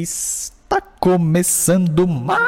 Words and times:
Está 0.00 0.80
começando 0.80 2.06
mais 2.06 2.40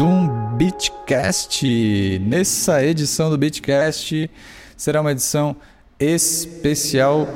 um 0.00 0.56
Beatcast. 0.56 2.18
Nessa 2.18 2.84
edição 2.84 3.30
do 3.30 3.38
Beatcast 3.38 4.28
será 4.76 5.00
uma 5.00 5.12
edição 5.12 5.54
especial. 6.00 7.28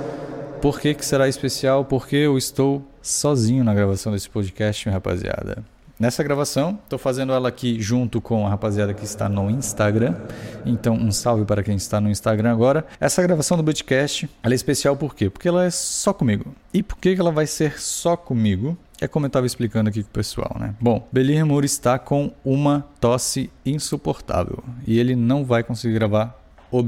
Por 0.61 0.81
que, 0.81 0.95
que 0.95 1.05
será 1.05 1.29
especial? 1.29 1.85
Porque 1.85 2.17
eu 2.17 2.37
estou 2.37 2.85
sozinho 3.01 3.63
na 3.63 3.73
gravação 3.73 4.11
desse 4.11 4.29
podcast, 4.29 4.89
rapaziada. 4.89 5.65
Nessa 6.01 6.23
gravação, 6.25 6.79
estou 6.83 6.99
fazendo 6.99 7.31
ela 7.31 7.51
aqui 7.51 7.79
junto 7.79 8.23
com 8.23 8.47
a 8.47 8.49
rapaziada 8.49 8.95
que 8.95 9.05
está 9.05 9.29
no 9.29 9.51
Instagram. 9.51 10.15
Então, 10.65 10.95
um 10.95 11.13
salve 11.13 11.45
para 11.45 11.63
quem 11.63 11.77
está 11.77 12.01
no 12.01 12.09
Instagram 12.09 12.51
agora. 12.51 12.87
Essa 12.99 13.21
gravação 13.21 13.55
do 13.55 13.63
podcast 13.63 14.27
ela 14.43 14.55
é 14.55 14.57
especial 14.57 14.97
por 14.97 15.15
quê? 15.15 15.29
Porque 15.29 15.47
ela 15.47 15.67
é 15.67 15.69
só 15.69 16.15
comigo. 16.15 16.55
E 16.73 16.83
por 16.83 16.97
que 16.97 17.11
ela 17.11 17.31
vai 17.31 17.47
ser 17.47 17.79
só 17.79 18.17
comigo? 18.17 18.79
É 18.99 19.07
como 19.07 19.27
eu 19.27 19.29
estava 19.29 19.45
explicando 19.45 19.91
aqui 19.91 20.03
com 20.03 20.09
o 20.09 20.13
pessoal, 20.13 20.57
né? 20.59 20.75
Bom, 20.81 21.07
Belir 21.13 21.45
Moore 21.45 21.67
está 21.67 21.99
com 21.99 22.33
uma 22.43 22.87
tosse 22.99 23.51
insuportável 23.65 24.65
e 24.87 24.99
ele 24.99 25.15
não 25.15 25.45
vai 25.45 25.63
conseguir 25.63 25.93
gravar 25.95 26.40
o 26.71 26.83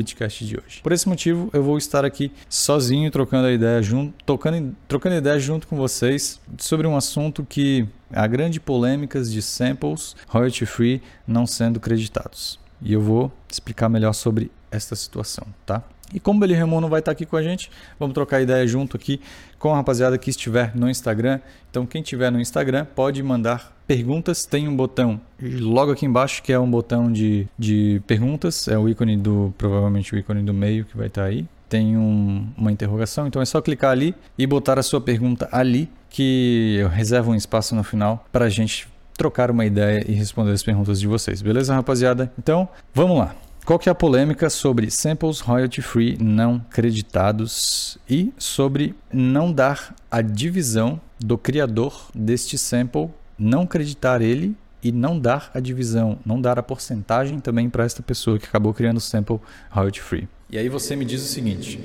de 0.47 0.57
hoje. 0.57 0.81
Por 0.83 0.93
esse 0.93 1.09
motivo, 1.09 1.51
eu 1.53 1.63
vou 1.63 1.77
estar 1.77 2.05
aqui 2.05 2.33
sozinho 2.49 3.11
trocando 3.11 3.51
ideia 3.51 3.83
junto, 3.83 4.15
tocando, 4.25 4.77
trocando 4.87 5.17
ideia 5.17 5.39
junto 5.39 5.67
com 5.67 5.77
vocês 5.77 6.41
sobre 6.59 6.87
um 6.87 6.97
assunto 6.97 7.45
que 7.45 7.87
há 8.13 8.27
grande 8.27 8.61
polêmicas 8.61 9.31
de 9.33 9.43
samples 9.43 10.15
royalty 10.29 10.67
free 10.67 11.03
não 11.27 11.47
sendo 11.47 11.81
creditados. 11.81 12.59
E 12.81 12.93
eu 12.93 13.01
vou 13.01 13.33
explicar 13.49 13.89
melhor 13.89 14.13
sobre 14.13 14.51
esta 14.71 14.97
situação, 14.97 15.47
tá? 15.65 15.83
E 16.15 16.21
como 16.21 16.45
o 16.45 16.55
Ramon 16.55 16.81
não 16.81 16.89
vai 16.89 17.01
estar 17.01 17.13
aqui 17.13 17.27
com 17.27 17.37
a 17.37 17.43
gente, 17.43 17.71
vamos 17.99 18.15
trocar 18.15 18.41
ideia 18.41 18.67
junto 18.67 18.97
aqui 18.97 19.21
com 19.59 19.73
a 19.73 19.77
rapaziada 19.77 20.19
que 20.19 20.31
estiver 20.31 20.75
no 20.75 20.89
Instagram. 20.89 21.41
Então, 21.71 21.87
quem 21.87 22.03
estiver 22.03 22.31
no 22.31 22.41
Instagram 22.41 22.87
pode 22.95 23.23
mandar 23.23 23.73
perguntas. 23.87 24.45
Tem 24.45 24.69
um 24.69 24.75
botão 24.75 25.21
logo 25.41 25.93
aqui 25.93 26.07
embaixo 26.07 26.43
que 26.43 26.53
é 26.53 26.59
um 26.59 26.71
botão 26.71 27.11
de, 27.11 27.47
de 27.59 28.01
perguntas. 28.07 28.69
É 28.69 28.79
o 28.79 28.89
ícone 28.89 29.17
do, 29.17 29.55
provavelmente 29.57 30.15
o 30.15 30.19
ícone 30.19 30.43
do 30.43 30.53
meio 30.53 30.85
que 30.85 30.97
vai 30.97 31.07
estar 31.07 31.25
aí. 31.25 31.47
Tem 31.69 31.97
um, 31.97 32.47
uma 32.57 32.71
interrogação, 32.71 33.27
então 33.27 33.41
é 33.41 33.47
só 33.47 33.63
clicar 33.63 33.93
ali 33.93 34.15
e 34.37 34.47
botar 34.47 34.79
a 34.79 34.83
sua 34.83 35.01
pergunta 35.01 35.49
ali, 35.51 35.89
que 36.11 36.77
eu 36.79 36.89
reservo 36.89 37.31
um 37.31 37.35
espaço 37.35 37.75
no 37.75 37.83
final 37.83 38.27
para 38.31 38.45
a 38.45 38.51
gente 38.51 38.87
trocar 39.17 39.51
uma 39.51 39.65
ideia 39.65 40.05
e 40.07 40.13
responder 40.13 40.53
as 40.53 40.63
perguntas 40.63 41.01
de 41.01 41.07
vocês. 41.07 41.41
Beleza, 41.41 41.75
rapaziada? 41.75 42.31
Então, 42.39 42.69
vamos 42.93 43.17
lá. 43.17 43.35
Qual 43.65 43.79
que 43.79 43.89
é 43.89 43.93
a 43.93 43.95
polêmica 43.95 44.51
sobre 44.51 44.91
samples 44.91 45.39
royalty 45.39 45.81
free 45.81 46.19
não 46.21 46.59
creditados 46.59 47.97
e 48.11 48.33
sobre 48.37 48.93
não 49.13 49.53
dar 49.53 49.95
a 50.11 50.21
divisão 50.21 51.01
do 51.21 51.39
criador 51.39 52.11
deste 52.13 52.59
sample, 52.59 53.09
não 53.39 53.65
creditar 53.65 54.21
ele 54.21 54.57
e 54.83 54.91
não 54.91 55.17
dar 55.17 55.49
a 55.55 55.61
divisão, 55.61 56.19
não 56.27 56.41
dar 56.41 56.59
a 56.59 56.63
porcentagem 56.63 57.39
também 57.39 57.71
para 57.71 57.85
esta 57.85 58.03
pessoa 58.03 58.37
que 58.37 58.47
acabou 58.47 58.75
criando 58.75 58.97
o 58.97 59.01
sample 59.01 59.39
royalty 59.71 60.01
free. 60.01 60.29
E 60.51 60.59
aí 60.59 60.69
você 60.69 60.97
me 60.97 61.05
diz 61.05 61.23
o 61.23 61.27
seguinte: 61.27 61.79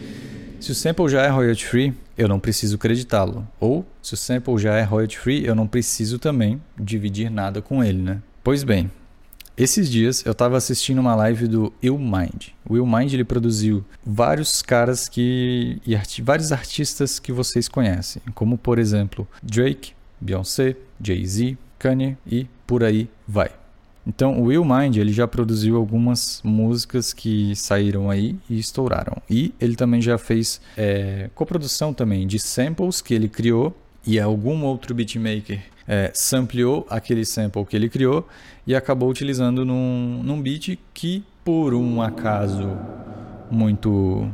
se 0.60 0.72
o 0.72 0.76
sample 0.76 1.08
já 1.08 1.22
é 1.22 1.28
royalty 1.28 1.64
free, 1.64 1.94
eu 2.18 2.28
não 2.28 2.40
preciso 2.40 2.80
creditá-lo. 2.80 3.48
Ou 3.60 3.86
se 4.02 4.16
o 4.16 4.18
sample 4.18 4.58
já 4.58 4.74
é 4.74 4.82
royalty 4.82 5.20
free, 5.20 5.46
eu 5.46 5.54
não 5.54 5.68
preciso 5.68 6.18
também 6.18 6.60
dividir 6.76 7.30
nada 7.30 7.62
com 7.62 7.84
ele, 7.84 8.02
né? 8.02 8.20
Pois 8.44 8.64
bem, 8.64 8.90
esses 9.58 9.90
dias 9.90 10.24
eu 10.26 10.34
estava 10.34 10.56
assistindo 10.56 11.00
uma 11.00 11.16
live 11.16 11.48
do 11.48 11.74
Will 11.84 11.98
Mind. 11.98 12.50
O 12.64 12.74
Will 12.74 12.86
Mind 12.86 13.12
ele 13.12 13.24
produziu 13.24 13.84
vários 14.06 14.62
caras 14.62 15.10
que 15.10 15.82
e 15.86 15.96
arti 15.96 16.22
vários 16.22 16.52
artistas 16.52 17.20
que 17.20 17.32
vocês 17.32 17.68
conhecem, 17.68 18.22
como 18.36 18.58
por 18.58 18.78
exemplo 18.78 19.28
Drake, 19.42 19.94
Beyoncé, 20.22 20.76
Jay-Z, 21.02 21.58
Kanye 21.80 22.18
e 22.26 22.48
por 22.68 22.84
aí 22.84 23.10
vai. 23.28 23.50
Então 24.06 24.40
o 24.40 24.46
Will 24.46 24.64
Mind 24.64 24.96
ele 24.96 25.12
já 25.12 25.28
produziu 25.28 25.76
algumas 25.76 26.40
músicas 26.44 27.12
que 27.12 27.56
saíram 27.56 28.10
aí 28.10 28.38
e 28.50 28.60
estouraram. 28.60 29.18
E 29.30 29.54
ele 29.60 29.76
também 29.76 30.02
já 30.02 30.18
fez 30.18 30.62
é, 30.78 31.30
coprodução 31.34 31.94
também 31.94 32.28
de 32.28 32.38
samples 32.40 33.02
que 33.02 33.14
ele 33.14 33.28
criou 33.28 33.76
e 34.06 34.20
algum 34.20 34.64
outro 34.64 34.96
beatmaker 34.96 35.62
é, 35.88 36.12
sampleou 36.14 36.86
aquele 36.90 37.26
sample 37.26 37.66
que 37.66 37.76
ele 37.76 37.90
criou 37.90 38.28
e 38.66 38.76
acabou 38.76 39.10
utilizando 39.10 39.64
num, 39.64 40.22
num 40.24 40.42
beat 40.42 40.78
que, 40.94 41.24
por 41.44 41.74
um 41.74 42.02
acaso 42.02 42.78
muito, 43.50 44.30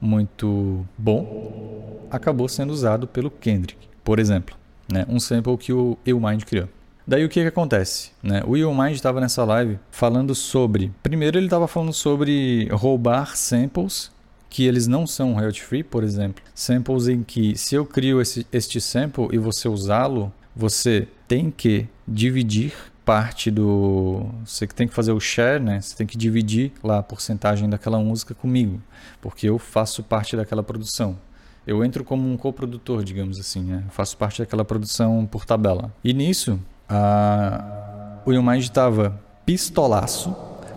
muito 0.00 0.86
bom, 0.96 2.06
acabou 2.10 2.48
sendo 2.48 2.72
usado 2.72 3.06
pelo 3.06 3.30
Kendrick, 3.30 3.88
por 4.04 4.18
exemplo. 4.18 4.56
Né? 4.90 5.04
Um 5.08 5.18
sample 5.18 5.56
que 5.56 5.72
o 5.72 5.98
Illmind 6.06 6.44
criou. 6.44 6.68
Daí 7.06 7.24
o 7.24 7.28
que, 7.28 7.42
que 7.42 7.48
acontece? 7.48 8.12
Né? 8.22 8.42
O 8.46 8.56
Illmind 8.56 8.94
estava 8.94 9.20
nessa 9.20 9.44
live 9.44 9.78
falando 9.90 10.34
sobre. 10.34 10.90
Primeiro, 11.02 11.38
ele 11.38 11.46
estava 11.46 11.68
falando 11.68 11.92
sobre 11.92 12.68
roubar 12.70 13.36
samples 13.36 14.10
que 14.48 14.64
eles 14.64 14.86
não 14.86 15.04
são 15.06 15.34
royalty 15.34 15.62
free, 15.62 15.82
por 15.82 16.04
exemplo. 16.04 16.42
Samples 16.54 17.08
em 17.08 17.24
que, 17.24 17.58
se 17.58 17.74
eu 17.74 17.84
crio 17.84 18.20
esse, 18.20 18.46
este 18.52 18.80
sample 18.80 19.28
e 19.32 19.36
você 19.36 19.68
usá-lo, 19.68 20.32
você 20.54 21.08
tem 21.26 21.50
que 21.50 21.88
dividir 22.06 22.72
parte 23.04 23.50
do. 23.50 24.26
Você 24.44 24.66
tem 24.66 24.88
que 24.88 24.94
fazer 24.94 25.12
o 25.12 25.20
share, 25.20 25.62
né? 25.62 25.80
Você 25.80 25.96
tem 25.96 26.06
que 26.06 26.16
dividir 26.16 26.72
lá 26.82 26.98
a 26.98 27.02
porcentagem 27.02 27.68
daquela 27.68 27.98
música 27.98 28.34
comigo, 28.34 28.80
porque 29.20 29.48
eu 29.48 29.58
faço 29.58 30.02
parte 30.02 30.36
daquela 30.36 30.62
produção. 30.62 31.18
Eu 31.66 31.84
entro 31.84 32.04
como 32.04 32.30
um 32.30 32.36
coprodutor, 32.36 33.02
digamos 33.02 33.38
assim, 33.40 33.62
né? 33.62 33.82
Eu 33.86 33.90
faço 33.90 34.16
parte 34.16 34.40
daquela 34.40 34.64
produção 34.64 35.26
por 35.26 35.46
tabela. 35.46 35.92
E 36.02 36.12
nisso, 36.12 36.60
a... 36.88 38.18
o 38.24 38.32
Yomind 38.32 38.62
estava 38.62 39.18
pistolaço 39.46 40.34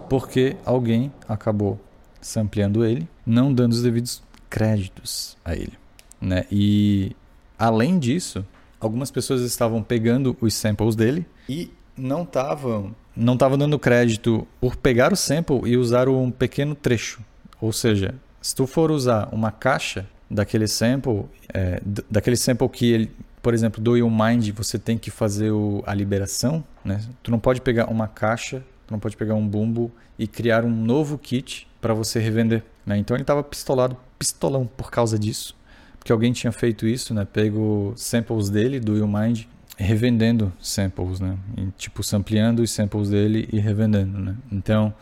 porque 0.09 0.55
alguém 0.65 1.11
acabou 1.27 1.79
sampleando 2.21 2.85
ele, 2.85 3.07
não 3.25 3.53
dando 3.53 3.73
os 3.73 3.81
devidos 3.81 4.21
créditos 4.49 5.37
a 5.43 5.53
ele, 5.53 5.73
né? 6.21 6.45
E 6.49 7.13
além 7.59 7.99
disso, 7.99 8.45
algumas 8.87 9.11
pessoas 9.11 9.41
estavam 9.41 9.83
pegando 9.83 10.35
os 10.41 10.53
samples 10.53 10.95
dele 10.95 11.25
e 11.47 11.69
não 11.95 12.23
estavam 12.23 12.95
não 13.15 13.35
tava 13.35 13.57
dando 13.57 13.79
crédito 13.79 14.47
por 14.61 14.75
pegar 14.75 15.11
o 15.11 15.15
sample 15.15 15.61
e 15.65 15.75
usar 15.75 16.07
um 16.07 16.29
pequeno 16.29 16.75
trecho. 16.75 17.19
Ou 17.59 17.73
seja, 17.73 18.13
se 18.39 18.55
tu 18.55 18.67
for 18.67 18.91
usar 18.91 19.27
uma 19.31 19.51
caixa 19.51 20.07
daquele 20.29 20.67
sample, 20.67 21.25
é, 21.51 21.81
daquele 22.09 22.35
sample 22.35 22.69
que 22.69 22.91
ele, 22.91 23.11
por 23.41 23.55
exemplo, 23.55 23.81
do 23.81 23.97
Your 23.97 24.11
Mind, 24.11 24.51
você 24.51 24.77
tem 24.77 24.99
que 24.99 25.09
fazer 25.09 25.49
o, 25.49 25.83
a 25.87 25.95
liberação, 25.95 26.63
né? 26.85 27.01
Tu 27.23 27.31
não 27.31 27.39
pode 27.39 27.59
pegar 27.59 27.89
uma 27.89 28.07
caixa, 28.07 28.63
tu 28.85 28.91
não 28.91 28.99
pode 28.99 29.17
pegar 29.17 29.33
um 29.33 29.47
bumbo 29.47 29.91
e 30.19 30.27
criar 30.27 30.63
um 30.63 30.69
novo 30.69 31.17
kit 31.17 31.67
para 31.81 31.95
você 31.95 32.19
revender. 32.19 32.63
Né? 32.85 32.97
Então 32.97 33.17
ele 33.17 33.23
estava 33.23 33.41
pistolado, 33.41 33.97
pistolão 34.19 34.67
por 34.67 34.91
causa 34.91 35.17
disso 35.17 35.56
que 36.03 36.11
alguém 36.11 36.31
tinha 36.31 36.51
feito 36.51 36.87
isso, 36.87 37.13
né? 37.13 37.25
Pego 37.25 37.93
samples 37.95 38.49
dele, 38.49 38.79
do 38.79 38.95
YouMind, 38.95 39.45
revendendo 39.77 40.51
samples, 40.59 41.19
né? 41.19 41.37
E, 41.57 41.67
tipo, 41.77 42.03
sampleando 42.03 42.61
os 42.61 42.71
samples 42.71 43.09
dele 43.09 43.47
e 43.51 43.59
revendendo, 43.59 44.17
né? 44.17 44.35
Então, 44.51 44.93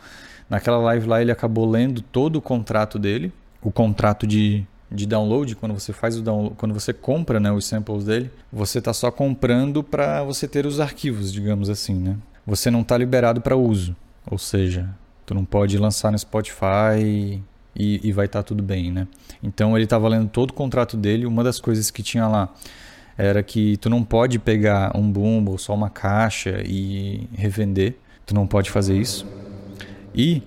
naquela 0.48 0.78
live 0.78 1.06
lá, 1.06 1.22
ele 1.22 1.32
acabou 1.32 1.68
lendo 1.68 2.02
todo 2.02 2.36
o 2.36 2.42
contrato 2.42 2.98
dele, 2.98 3.32
o 3.62 3.70
contrato 3.70 4.26
de, 4.26 4.66
de 4.90 5.06
download, 5.06 5.56
quando 5.56 5.72
você 5.72 5.92
faz 5.92 6.16
o 6.18 6.22
download, 6.22 6.56
quando 6.56 6.74
você 6.74 6.92
compra 6.92 7.40
né, 7.40 7.50
os 7.50 7.64
samples 7.64 8.04
dele, 8.04 8.30
você 8.52 8.78
está 8.78 8.92
só 8.92 9.10
comprando 9.10 9.82
para 9.82 10.22
você 10.22 10.46
ter 10.46 10.66
os 10.66 10.78
arquivos, 10.78 11.32
digamos 11.32 11.70
assim, 11.70 11.94
né? 11.94 12.16
Você 12.46 12.70
não 12.70 12.82
está 12.82 12.96
liberado 12.96 13.40
para 13.40 13.56
uso, 13.56 13.96
ou 14.30 14.38
seja, 14.38 14.88
tu 15.24 15.34
não 15.34 15.44
pode 15.44 15.76
lançar 15.78 16.12
no 16.12 16.18
Spotify 16.18 17.42
e, 17.76 18.00
e 18.02 18.12
vai 18.12 18.26
estar 18.26 18.40
tá 18.40 18.42
tudo 18.42 18.62
bem, 18.62 18.90
né? 18.90 19.06
Então 19.42 19.76
ele 19.76 19.84
estava 19.84 20.08
lendo 20.08 20.28
todo 20.28 20.50
o 20.50 20.54
contrato 20.54 20.96
dele. 20.96 21.26
Uma 21.26 21.44
das 21.44 21.60
coisas 21.60 21.90
que 21.90 22.02
tinha 22.02 22.26
lá 22.26 22.52
era 23.18 23.42
que 23.42 23.76
tu 23.78 23.88
não 23.88 24.02
pode 24.02 24.38
pegar 24.38 24.96
um 24.96 25.10
bumbo 25.10 25.52
ou 25.52 25.58
só 25.58 25.74
uma 25.74 25.90
caixa 25.90 26.62
e 26.64 27.28
revender. 27.34 27.94
Tu 28.24 28.34
não 28.34 28.46
pode 28.46 28.70
fazer 28.70 28.98
isso. 28.98 29.26
E 30.14 30.42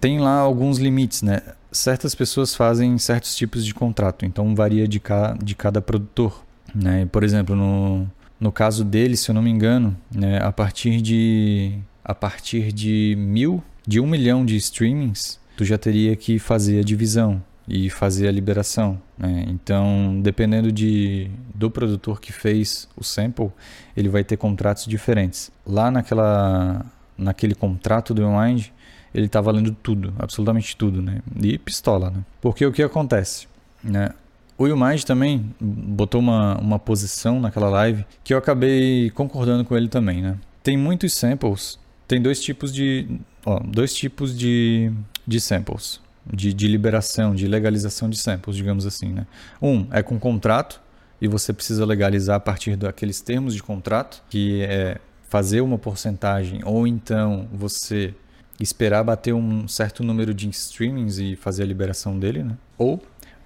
tem 0.00 0.18
lá 0.18 0.38
alguns 0.38 0.78
limites, 0.78 1.22
né? 1.22 1.40
Certas 1.72 2.14
pessoas 2.14 2.54
fazem 2.54 2.96
certos 2.98 3.34
tipos 3.36 3.64
de 3.64 3.74
contrato, 3.74 4.24
então 4.24 4.54
varia 4.54 4.88
de, 4.88 4.98
ca, 4.98 5.36
de 5.42 5.54
cada 5.54 5.80
produtor. 5.80 6.44
Né? 6.74 7.06
Por 7.10 7.22
exemplo, 7.22 7.54
no, 7.54 8.10
no 8.40 8.52
caso 8.52 8.84
dele, 8.84 9.16
se 9.16 9.30
eu 9.30 9.34
não 9.34 9.42
me 9.42 9.50
engano, 9.50 9.96
né, 10.10 10.38
a 10.42 10.52
partir 10.52 11.00
de 11.00 11.78
a 12.04 12.14
partir 12.14 12.72
de 12.72 13.16
mil, 13.18 13.62
de 13.86 13.98
um 13.98 14.06
milhão 14.06 14.46
de 14.46 14.56
streamings, 14.56 15.40
tu 15.56 15.64
já 15.64 15.78
teria 15.78 16.14
que 16.14 16.38
fazer 16.38 16.80
a 16.80 16.82
divisão 16.82 17.42
e 17.68 17.90
fazer 17.90 18.28
a 18.28 18.32
liberação. 18.32 19.00
Né? 19.18 19.46
Então, 19.48 20.20
dependendo 20.22 20.70
de, 20.70 21.30
do 21.54 21.70
produtor 21.70 22.20
que 22.20 22.32
fez 22.32 22.88
o 22.96 23.02
sample, 23.02 23.50
ele 23.96 24.08
vai 24.08 24.22
ter 24.22 24.36
contratos 24.36 24.86
diferentes. 24.86 25.50
Lá 25.66 25.90
naquela, 25.90 26.84
naquele 27.18 27.54
contrato 27.54 28.14
do 28.14 28.22
Rewind, 28.22 28.72
ele 29.14 29.26
está 29.26 29.40
valendo 29.40 29.74
tudo, 29.82 30.12
absolutamente 30.18 30.76
tudo, 30.76 31.00
né? 31.00 31.20
E 31.42 31.56
pistola, 31.56 32.10
né? 32.10 32.22
Porque 32.40 32.66
o 32.66 32.70
que 32.70 32.82
acontece? 32.82 33.48
Né? 33.82 34.10
O 34.58 34.66
Yumaj 34.66 35.04
também 35.04 35.54
botou 35.60 36.20
uma, 36.20 36.58
uma 36.58 36.78
posição 36.78 37.40
naquela 37.40 37.68
live 37.68 38.04
que 38.22 38.34
eu 38.34 38.38
acabei 38.38 39.10
concordando 39.10 39.64
com 39.64 39.76
ele 39.76 39.88
também, 39.88 40.20
né? 40.20 40.36
Tem 40.62 40.76
muitos 40.76 41.14
samples, 41.14 41.78
tem 42.06 42.20
dois 42.20 42.40
tipos 42.40 42.74
de, 42.74 43.06
ó, 43.44 43.60
dois 43.60 43.94
tipos 43.94 44.36
de, 44.36 44.92
de 45.26 45.40
samples, 45.40 46.00
de, 46.26 46.52
de 46.52 46.68
liberação, 46.68 47.34
de 47.34 47.46
legalização 47.46 48.08
de 48.08 48.18
samples, 48.18 48.56
digamos 48.56 48.86
assim, 48.86 49.12
né? 49.12 49.26
Um 49.60 49.86
é 49.90 50.02
com 50.02 50.18
contrato 50.18 50.80
e 51.20 51.28
você 51.28 51.52
precisa 51.52 51.84
legalizar 51.84 52.36
a 52.36 52.40
partir 52.40 52.76
daqueles 52.76 53.20
termos 53.20 53.54
de 53.54 53.62
contrato, 53.62 54.22
que 54.28 54.62
é 54.62 54.98
fazer 55.28 55.60
uma 55.60 55.78
porcentagem 55.78 56.60
ou 56.64 56.86
então 56.86 57.48
você 57.52 58.14
esperar 58.60 59.04
bater 59.04 59.34
um 59.34 59.68
certo 59.68 60.02
número 60.02 60.32
de 60.32 60.48
streamings 60.48 61.18
e 61.18 61.36
fazer 61.36 61.62
a 61.62 61.66
liberação 61.66 62.18
dele, 62.18 62.42
né? 62.42 62.56
Ou 62.78 63.02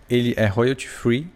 ele 0.08 0.34
é 0.36 0.46
royalty 0.46 0.88
free 0.88 1.30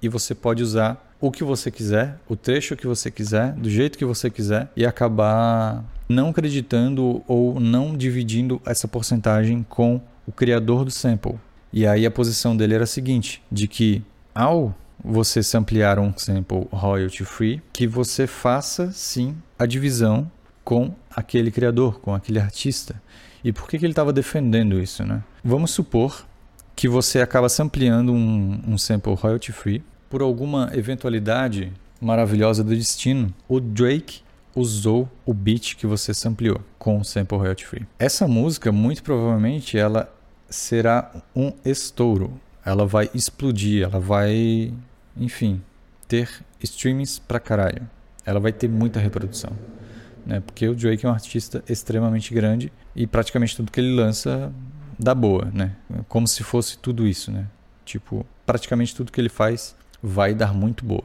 e 0.00 0.08
você 0.08 0.34
pode 0.34 0.62
usar 0.62 1.04
o 1.20 1.30
que 1.30 1.42
você 1.42 1.70
quiser, 1.70 2.18
o 2.28 2.36
trecho 2.36 2.76
que 2.76 2.86
você 2.86 3.10
quiser, 3.10 3.52
do 3.54 3.68
jeito 3.68 3.98
que 3.98 4.04
você 4.04 4.30
quiser 4.30 4.70
e 4.76 4.86
acabar 4.86 5.84
não 6.08 6.30
acreditando 6.30 7.22
ou 7.26 7.60
não 7.60 7.96
dividindo 7.96 8.60
essa 8.64 8.88
porcentagem 8.88 9.64
com 9.68 10.00
o 10.26 10.32
criador 10.32 10.84
do 10.84 10.90
sample. 10.90 11.34
E 11.72 11.86
aí 11.86 12.06
a 12.06 12.10
posição 12.10 12.56
dele 12.56 12.74
era 12.74 12.84
a 12.84 12.86
seguinte, 12.86 13.42
de 13.50 13.68
que 13.68 14.02
ao 14.34 14.74
você 15.02 15.42
samplear 15.42 15.98
um 15.98 16.12
sample 16.16 16.66
royalty 16.72 17.24
free, 17.24 17.62
que 17.72 17.86
você 17.86 18.26
faça 18.26 18.90
sim 18.90 19.36
a 19.58 19.66
divisão 19.66 20.30
com 20.64 20.94
aquele 21.14 21.50
criador, 21.50 22.00
com 22.00 22.14
aquele 22.14 22.38
artista. 22.38 23.00
E 23.44 23.52
por 23.52 23.68
que, 23.68 23.78
que 23.78 23.84
ele 23.84 23.92
estava 23.92 24.12
defendendo 24.12 24.80
isso, 24.80 25.04
né? 25.04 25.22
Vamos 25.44 25.70
supor 25.70 26.26
que 26.74 26.88
você 26.88 27.20
acaba 27.20 27.48
sampleando 27.48 28.12
um, 28.12 28.60
um 28.66 28.78
sample 28.78 29.14
royalty 29.14 29.52
free 29.52 29.82
por 30.10 30.20
alguma 30.20 30.70
eventualidade 30.74 31.72
maravilhosa 32.00 32.62
do 32.62 32.74
destino. 32.74 33.32
O 33.48 33.60
Drake 33.60 34.20
usou 34.58 35.08
o 35.24 35.32
beat 35.32 35.76
que 35.76 35.86
você 35.86 36.12
sampleou 36.12 36.60
com 36.78 36.98
o 36.98 37.04
sample 37.04 37.38
royalty 37.38 37.64
free. 37.64 37.86
Essa 37.98 38.26
música, 38.26 38.72
muito 38.72 39.02
provavelmente, 39.02 39.78
ela 39.78 40.12
será 40.48 41.10
um 41.34 41.52
estouro. 41.64 42.40
Ela 42.64 42.86
vai 42.86 43.10
explodir, 43.14 43.84
ela 43.84 43.98
vai 43.98 44.72
enfim, 45.18 45.60
ter 46.06 46.30
streamings 46.62 47.18
pra 47.18 47.40
caralho. 47.40 47.88
Ela 48.24 48.38
vai 48.38 48.52
ter 48.52 48.68
muita 48.68 49.00
reprodução. 49.00 49.50
Né? 50.24 50.40
Porque 50.40 50.68
o 50.68 50.74
Drake 50.74 51.04
é 51.04 51.08
um 51.08 51.12
artista 51.12 51.62
extremamente 51.68 52.32
grande 52.32 52.72
e 52.94 53.06
praticamente 53.06 53.56
tudo 53.56 53.72
que 53.72 53.80
ele 53.80 53.94
lança 53.94 54.52
dá 54.98 55.14
boa, 55.14 55.50
né? 55.54 55.76
Como 56.08 56.26
se 56.26 56.42
fosse 56.42 56.76
tudo 56.76 57.06
isso, 57.06 57.30
né? 57.30 57.46
Tipo, 57.84 58.26
praticamente 58.44 58.94
tudo 58.94 59.12
que 59.12 59.20
ele 59.20 59.28
faz 59.28 59.74
vai 60.02 60.34
dar 60.34 60.52
muito 60.52 60.84
boa. 60.84 61.04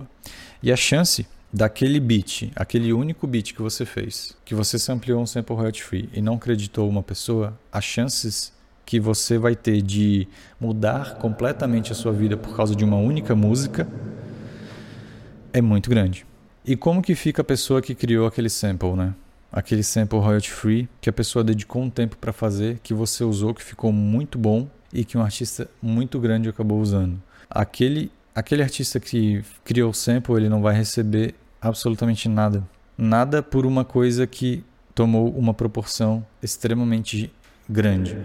E 0.61 0.71
a 0.71 0.75
chance 0.75 1.27
daquele 1.53 1.99
beat, 1.99 2.51
aquele 2.55 2.91
único 2.91 3.27
beat 3.27 3.53
que 3.53 3.61
você 3.61 3.85
fez, 3.85 4.35
que 4.43 4.55
você 4.55 4.79
sampleou 4.79 5.21
um 5.21 5.25
sample 5.27 5.55
royalty 5.55 5.83
free 5.83 6.09
e 6.11 6.19
não 6.19 6.33
acreditou 6.33 6.89
uma 6.89 7.03
pessoa, 7.03 7.57
as 7.71 7.83
chances 7.83 8.51
que 8.83 8.99
você 8.99 9.37
vai 9.37 9.55
ter 9.55 9.81
de 9.81 10.27
mudar 10.59 11.15
completamente 11.15 11.91
a 11.91 11.95
sua 11.95 12.11
vida 12.11 12.35
por 12.35 12.55
causa 12.55 12.75
de 12.75 12.83
uma 12.83 12.97
única 12.97 13.35
música 13.35 13.87
é 15.53 15.61
muito 15.61 15.89
grande. 15.91 16.25
E 16.65 16.75
como 16.75 17.01
que 17.01 17.13
fica 17.13 17.43
a 17.43 17.45
pessoa 17.45 17.81
que 17.81 17.93
criou 17.93 18.25
aquele 18.25 18.49
sample, 18.49 18.93
né? 18.93 19.13
Aquele 19.51 19.83
sample 19.83 20.17
royalty 20.17 20.49
free 20.49 20.89
que 20.99 21.09
a 21.09 21.13
pessoa 21.13 21.43
dedicou 21.43 21.83
um 21.83 21.89
tempo 21.89 22.17
para 22.17 22.33
fazer, 22.33 22.79
que 22.81 22.93
você 22.93 23.23
usou, 23.23 23.53
que 23.53 23.61
ficou 23.63 23.91
muito 23.91 24.39
bom 24.39 24.67
e 24.91 25.05
que 25.05 25.17
um 25.17 25.21
artista 25.21 25.69
muito 25.79 26.19
grande 26.19 26.49
acabou 26.49 26.81
usando. 26.81 27.21
Aquele 27.47 28.11
aquele 28.33 28.63
artista 28.63 28.99
que 28.99 29.43
criou 29.63 29.91
o 29.91 29.93
sample, 29.93 30.35
ele 30.35 30.49
não 30.49 30.61
vai 30.61 30.75
receber 30.75 31.35
absolutamente 31.63 32.27
nada. 32.27 32.67
Nada 32.97 33.41
por 33.41 33.65
uma 33.65 33.83
coisa 33.83 34.27
que 34.27 34.63
tomou 34.93 35.29
uma 35.31 35.53
proporção 35.53 36.25
extremamente 36.41 37.31
grande. 37.67 38.17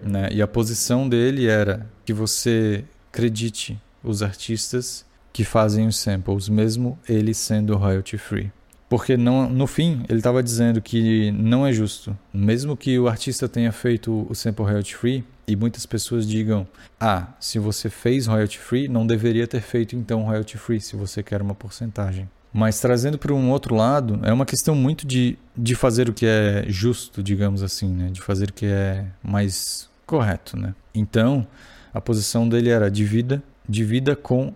Né? 0.00 0.28
E 0.32 0.42
a 0.42 0.46
posição 0.46 1.08
dele 1.08 1.46
era 1.46 1.86
que 2.04 2.12
você 2.12 2.84
acredite 3.12 3.80
os 4.02 4.22
artistas 4.22 5.04
que 5.32 5.44
fazem 5.44 5.86
os 5.86 5.96
samples, 5.96 6.48
mesmo 6.48 6.98
ele 7.08 7.32
sendo 7.32 7.76
royalty 7.76 8.18
free. 8.18 8.52
Porque 8.88 9.16
não, 9.16 9.48
no 9.48 9.66
fim 9.66 10.04
ele 10.06 10.18
estava 10.18 10.42
dizendo 10.42 10.82
que 10.82 11.30
não 11.32 11.66
é 11.66 11.72
justo, 11.72 12.16
mesmo 12.32 12.76
que 12.76 12.98
o 12.98 13.08
artista 13.08 13.48
tenha 13.48 13.72
feito 13.72 14.26
o 14.28 14.34
sample 14.34 14.66
royalty 14.66 14.94
free 14.94 15.24
e 15.48 15.56
muitas 15.56 15.86
pessoas 15.86 16.28
digam: 16.28 16.68
"Ah, 17.00 17.28
se 17.40 17.58
você 17.58 17.88
fez 17.88 18.26
royalty 18.26 18.58
free, 18.58 18.88
não 18.88 19.06
deveria 19.06 19.46
ter 19.46 19.62
feito 19.62 19.96
então 19.96 20.24
royalty 20.24 20.58
free 20.58 20.78
se 20.78 20.94
você 20.94 21.22
quer 21.22 21.40
uma 21.40 21.54
porcentagem". 21.54 22.28
Mas 22.52 22.78
trazendo 22.80 23.16
para 23.18 23.32
um 23.32 23.50
outro 23.50 23.74
lado, 23.74 24.20
é 24.22 24.32
uma 24.32 24.44
questão 24.44 24.74
muito 24.74 25.06
de, 25.06 25.38
de 25.56 25.74
fazer 25.74 26.08
o 26.08 26.12
que 26.12 26.26
é 26.26 26.64
justo, 26.68 27.22
digamos 27.22 27.62
assim, 27.62 27.88
né? 27.88 28.08
de 28.10 28.20
fazer 28.20 28.50
o 28.50 28.52
que 28.52 28.66
é 28.66 29.06
mais 29.22 29.88
correto. 30.04 30.58
Né? 30.58 30.74
Então, 30.94 31.46
a 31.94 32.00
posição 32.00 32.48
dele 32.48 32.68
era 32.68 32.90
divida, 32.90 33.42
divida 33.66 34.14
com 34.14 34.52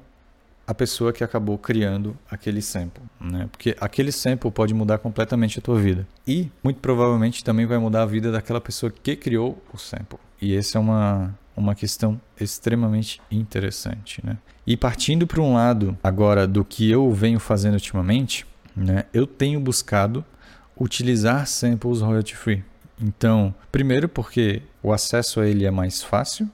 a 0.67 0.75
pessoa 0.75 1.13
que 1.13 1.23
acabou 1.23 1.57
criando 1.57 2.17
aquele 2.29 2.61
sample, 2.61 3.03
né? 3.21 3.49
Porque 3.53 3.77
aquele 3.81 4.11
sample 4.11 4.51
pode 4.51 4.75
mudar 4.75 4.99
completamente 4.99 5.61
a 5.61 5.63
tua 5.63 5.79
vida 5.79 6.07
e 6.27 6.51
muito 6.63 6.81
provavelmente 6.81 7.45
também 7.45 7.65
vai 7.67 7.79
mudar 7.79 8.03
a 8.03 8.07
vida 8.07 8.33
daquela 8.33 8.61
pessoa 8.61 8.91
que 8.91 9.15
criou 9.15 9.63
o 9.73 9.79
sample. 9.79 10.19
E 10.43 10.57
essa 10.57 10.77
é 10.77 10.81
uma 10.81 11.33
uma 11.57 11.75
questão 11.75 12.21
extremamente 12.39 13.21
interessante, 13.31 14.25
né? 14.25 14.37
E 14.67 14.77
partindo 14.77 15.27
para 15.27 15.41
um 15.41 15.55
lado 15.55 15.97
agora 16.03 16.47
do 16.47 16.65
que 16.65 16.91
eu 16.91 17.11
venho 17.13 17.41
fazendo 17.41 17.75
ultimamente, 17.75 18.47
né? 18.77 19.05
Eu 19.13 19.27
tenho 19.27 19.59
buscado 19.59 20.25
utilizar 20.79 21.47
samples 21.47 22.01
royalty 22.01 22.37
free. 22.37 22.63
Então, 23.01 23.55
primeiro 23.73 24.09
porque 24.09 24.63
o 24.83 24.93
acesso 24.93 25.41
a 25.41 25.47
ele 25.47 25.65
é 25.65 25.71
mais 25.71 26.03
fácil, 26.03 26.49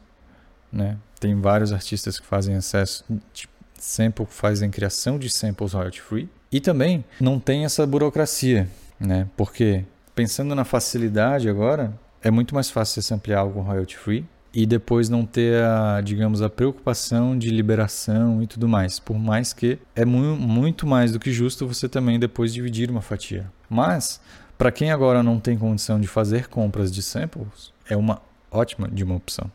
né? 0.73 0.97
Tem 1.19 1.41
vários 1.41 1.73
artistas 1.73 2.19
que 2.19 2.27
fazem 2.27 2.55
acesso, 2.55 3.05
tipo, 3.33 3.53
sample 3.79 4.27
fazem 4.29 4.71
criação 4.71 5.19
de 5.19 5.29
samples 5.29 5.73
royalty 5.73 6.01
free 6.01 6.29
e 6.51 6.61
também 6.61 7.05
não 7.21 7.41
tem 7.41 7.65
essa 7.65 7.85
burocracia, 7.87 8.69
né? 8.99 9.29
Porque 9.37 9.85
pensando 10.15 10.55
na 10.55 10.65
facilidade 10.65 11.49
agora, 11.49 11.93
é 12.23 12.31
muito 12.31 12.55
mais 12.55 12.71
fácil 12.71 13.03
você 13.03 13.15
ampliar 13.15 13.41
algo 13.41 13.61
royalty 13.61 13.97
free 13.97 14.25
e 14.55 14.67
depois 14.67 15.09
não 15.09 15.25
ter 15.25 15.63
a, 15.63 16.01
digamos, 16.03 16.43
a 16.43 16.51
preocupação 16.51 17.37
de 17.39 17.51
liberação 17.51 18.43
e 18.43 18.47
tudo 18.47 18.69
mais. 18.69 18.99
Por 18.99 19.19
mais 19.19 19.53
que 19.53 19.79
é 19.97 20.05
mu 20.05 20.37
muito 20.37 20.87
mais 20.87 21.13
do 21.13 21.19
que 21.19 21.33
justo 21.33 21.67
você 21.67 21.89
também 21.89 22.19
depois 22.19 22.53
dividir 22.53 22.91
uma 22.91 23.01
fatia. 23.01 23.51
Mas, 23.69 24.21
para 24.59 24.71
quem 24.71 24.91
agora 24.91 25.23
não 25.23 25.41
tem 25.41 25.57
condição 25.57 25.99
de 25.99 26.07
fazer 26.07 26.49
compras 26.49 26.93
de 26.93 27.03
samples, 27.03 27.73
é 27.89 27.97
uma 27.97 28.21
ótima 28.51 28.89
de 28.89 29.03
uma 29.03 29.17
opção. 29.17 29.51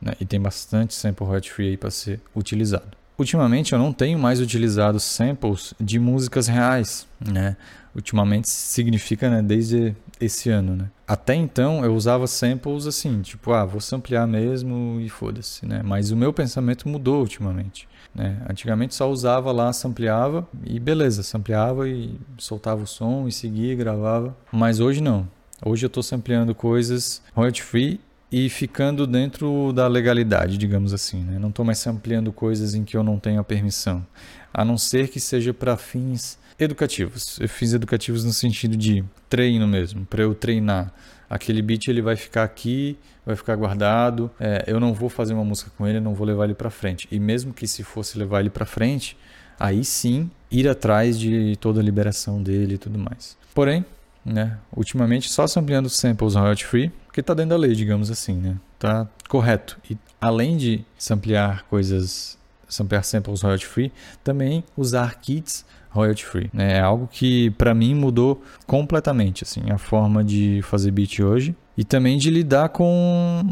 Né? 0.00 0.12
E 0.20 0.24
tem 0.24 0.40
bastante 0.40 0.94
sample 0.94 1.26
royalty 1.26 1.50
free 1.50 1.68
aí 1.68 1.76
para 1.76 1.90
ser 1.90 2.20
utilizado. 2.34 2.96
Ultimamente 3.18 3.72
eu 3.72 3.78
não 3.78 3.92
tenho 3.92 4.18
mais 4.18 4.40
utilizado 4.40 4.98
samples 5.00 5.74
de 5.78 5.98
músicas 5.98 6.46
reais, 6.46 7.06
né? 7.20 7.56
Ultimamente 7.98 8.48
significa, 8.48 9.28
né, 9.28 9.42
desde 9.42 9.92
esse 10.20 10.48
ano, 10.48 10.76
né? 10.76 10.88
Até 11.04 11.34
então 11.34 11.84
eu 11.84 11.92
usava 11.96 12.28
samples 12.28 12.86
assim, 12.86 13.22
tipo, 13.22 13.52
ah, 13.52 13.64
vou 13.64 13.80
samplear 13.80 14.24
mesmo 14.24 15.00
e 15.00 15.08
foda-se, 15.08 15.66
né? 15.66 15.82
Mas 15.84 16.12
o 16.12 16.16
meu 16.16 16.32
pensamento 16.32 16.88
mudou 16.88 17.18
ultimamente, 17.18 17.88
né? 18.14 18.40
Antigamente 18.48 18.94
só 18.94 19.10
usava 19.10 19.50
lá, 19.50 19.72
sampleava 19.72 20.46
e 20.64 20.78
beleza, 20.78 21.24
sampleava 21.24 21.88
e 21.88 22.14
soltava 22.38 22.84
o 22.84 22.86
som 22.86 23.26
e 23.26 23.32
seguia, 23.32 23.74
gravava. 23.74 24.36
Mas 24.52 24.78
hoje 24.78 25.00
não. 25.00 25.28
Hoje 25.64 25.84
eu 25.84 25.88
estou 25.88 26.04
sampleando 26.04 26.54
coisas 26.54 27.20
royalty 27.34 27.64
free 27.64 28.00
e 28.30 28.48
ficando 28.48 29.08
dentro 29.08 29.72
da 29.72 29.88
legalidade, 29.88 30.56
digamos 30.56 30.94
assim. 30.94 31.24
Né? 31.24 31.36
Não 31.36 31.48
estou 31.48 31.64
mais 31.64 31.84
ampliando 31.84 32.30
coisas 32.30 32.76
em 32.76 32.84
que 32.84 32.96
eu 32.96 33.02
não 33.02 33.18
tenho 33.18 33.40
a 33.40 33.44
permissão, 33.44 34.06
a 34.54 34.64
não 34.64 34.78
ser 34.78 35.08
que 35.08 35.18
seja 35.18 35.52
para 35.52 35.76
fins 35.76 36.38
educativos. 36.58 37.38
Fins 37.48 37.72
educativos 37.72 38.24
no 38.24 38.32
sentido 38.32 38.76
de 38.76 39.04
treino 39.28 39.66
mesmo, 39.66 40.04
para 40.06 40.22
eu 40.22 40.34
treinar. 40.34 40.92
Aquele 41.30 41.60
beat 41.60 41.88
ele 41.88 42.00
vai 42.00 42.16
ficar 42.16 42.42
aqui, 42.42 42.98
vai 43.24 43.36
ficar 43.36 43.54
guardado. 43.54 44.30
É, 44.40 44.64
eu 44.66 44.80
não 44.80 44.94
vou 44.94 45.08
fazer 45.08 45.34
uma 45.34 45.44
música 45.44 45.70
com 45.76 45.86
ele, 45.86 46.00
não 46.00 46.14
vou 46.14 46.26
levar 46.26 46.44
ele 46.44 46.54
para 46.54 46.70
frente. 46.70 47.06
E 47.10 47.20
mesmo 47.20 47.52
que 47.52 47.66
se 47.66 47.82
fosse 47.82 48.18
levar 48.18 48.40
ele 48.40 48.50
para 48.50 48.64
frente, 48.64 49.16
aí 49.60 49.84
sim 49.84 50.30
ir 50.50 50.66
atrás 50.68 51.18
de 51.18 51.56
toda 51.56 51.80
a 51.80 51.82
liberação 51.82 52.42
dele 52.42 52.74
e 52.74 52.78
tudo 52.78 52.98
mais. 52.98 53.36
Porém, 53.54 53.84
né, 54.24 54.58
ultimamente 54.74 55.30
só 55.30 55.46
sampleando 55.46 55.88
samples 55.88 56.34
royalty 56.34 56.64
free 56.64 56.92
porque 57.06 57.20
está 57.20 57.34
dentro 57.34 57.50
da 57.50 57.56
lei, 57.56 57.74
digamos 57.74 58.10
assim, 58.10 58.34
né? 58.34 58.56
Tá 58.78 59.08
correto. 59.28 59.76
E 59.90 59.98
além 60.20 60.56
de 60.56 60.84
samplear 60.96 61.64
coisas, 61.68 62.38
samplear 62.68 63.04
samples 63.04 63.42
royalty 63.42 63.66
free, 63.66 63.92
também 64.22 64.64
usar 64.76 65.14
kits 65.16 65.64
royalty 65.90 66.24
free. 66.24 66.50
Né? 66.52 66.74
É 66.74 66.80
algo 66.80 67.08
que 67.10 67.50
para 67.50 67.74
mim 67.74 67.94
mudou 67.94 68.42
completamente 68.66 69.44
assim 69.44 69.62
a 69.70 69.78
forma 69.78 70.22
de 70.22 70.60
fazer 70.62 70.90
beat 70.90 71.20
hoje 71.20 71.56
e 71.76 71.84
também 71.84 72.18
de 72.18 72.30
lidar 72.30 72.68
com 72.70 73.42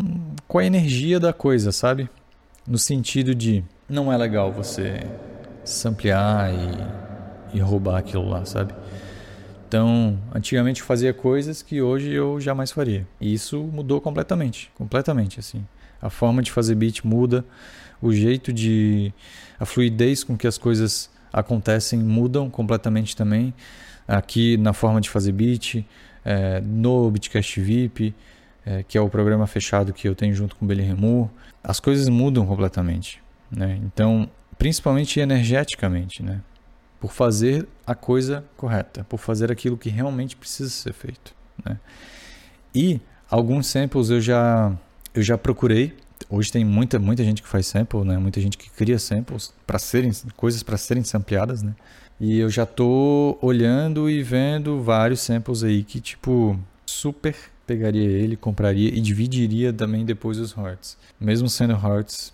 com 0.46 0.58
a 0.58 0.64
energia 0.64 1.18
da 1.18 1.32
coisa, 1.32 1.72
sabe? 1.72 2.08
No 2.66 2.78
sentido 2.78 3.34
de 3.34 3.64
não 3.88 4.12
é 4.12 4.16
legal 4.16 4.52
você 4.52 5.00
samplear 5.64 6.52
e, 6.52 7.56
e 7.56 7.60
roubar 7.60 7.98
aquilo 7.98 8.28
lá, 8.28 8.44
sabe? 8.44 8.74
Então, 9.68 10.18
antigamente 10.32 10.80
eu 10.80 10.86
fazia 10.86 11.12
coisas 11.12 11.60
que 11.60 11.82
hoje 11.82 12.12
eu 12.12 12.40
jamais 12.40 12.70
faria. 12.70 13.06
E 13.20 13.32
isso 13.32 13.60
mudou 13.62 14.00
completamente, 14.00 14.70
completamente 14.76 15.40
assim. 15.40 15.66
A 16.00 16.08
forma 16.08 16.40
de 16.40 16.52
fazer 16.52 16.76
beat 16.76 17.04
muda, 17.04 17.44
o 18.00 18.12
jeito 18.12 18.52
de 18.52 19.12
a 19.58 19.64
fluidez 19.64 20.22
com 20.22 20.36
que 20.36 20.46
as 20.46 20.58
coisas 20.58 21.10
acontecem 21.32 21.98
mudam 21.98 22.48
completamente 22.50 23.16
também. 23.16 23.52
Aqui 24.06 24.56
na 24.56 24.72
forma 24.72 25.00
de 25.00 25.10
fazer 25.10 25.32
beat, 25.32 25.84
é, 26.24 26.60
no 26.60 27.10
Bitcast 27.10 27.60
VIP, 27.60 28.14
é, 28.64 28.82
que 28.82 28.98
é 28.98 29.00
o 29.00 29.08
programa 29.08 29.46
fechado 29.46 29.92
que 29.92 30.08
eu 30.08 30.14
tenho 30.14 30.34
junto 30.34 30.56
com 30.56 30.64
o 30.64 30.68
Belly 30.68 30.82
Remur, 30.82 31.28
as 31.62 31.80
coisas 31.80 32.08
mudam 32.08 32.46
completamente. 32.46 33.22
Né? 33.50 33.78
Então, 33.84 34.28
principalmente 34.58 35.20
energeticamente, 35.20 36.22
né? 36.22 36.40
por 37.00 37.12
fazer 37.12 37.66
a 37.86 37.94
coisa 37.94 38.44
correta, 38.56 39.04
por 39.04 39.18
fazer 39.18 39.52
aquilo 39.52 39.76
que 39.76 39.88
realmente 39.88 40.36
precisa 40.36 40.70
ser 40.70 40.92
feito. 40.92 41.34
Né? 41.64 41.78
E 42.74 43.00
alguns 43.30 43.66
samples 43.68 44.10
eu 44.10 44.20
já, 44.20 44.72
eu 45.14 45.22
já 45.22 45.38
procurei. 45.38 45.96
Hoje 46.28 46.50
tem 46.50 46.64
muita, 46.64 46.98
muita 46.98 47.22
gente 47.22 47.42
que 47.42 47.48
faz 47.48 47.66
sample, 47.66 48.04
né? 48.04 48.18
muita 48.18 48.40
gente 48.40 48.56
que 48.56 48.70
cria 48.70 48.98
samples 48.98 49.52
para 49.66 49.78
serem 49.78 50.10
coisas 50.36 50.62
para 50.62 50.76
serem 50.76 51.04
sampleadas, 51.04 51.62
né? 51.62 51.74
E 52.18 52.38
eu 52.38 52.48
já 52.48 52.64
tô 52.64 53.38
olhando 53.42 54.08
e 54.08 54.22
vendo 54.22 54.82
vários 54.82 55.20
samples 55.20 55.62
aí 55.62 55.84
que 55.84 56.00
tipo 56.00 56.58
super 56.86 57.36
pegaria 57.66 58.08
ele, 58.08 58.36
compraria 58.36 58.88
e 58.88 59.00
dividiria 59.00 59.72
também 59.72 60.04
depois 60.04 60.38
os 60.38 60.52
hearts. 60.56 60.96
Mesmo 61.20 61.48
sendo 61.48 61.74
hearts 61.74 62.32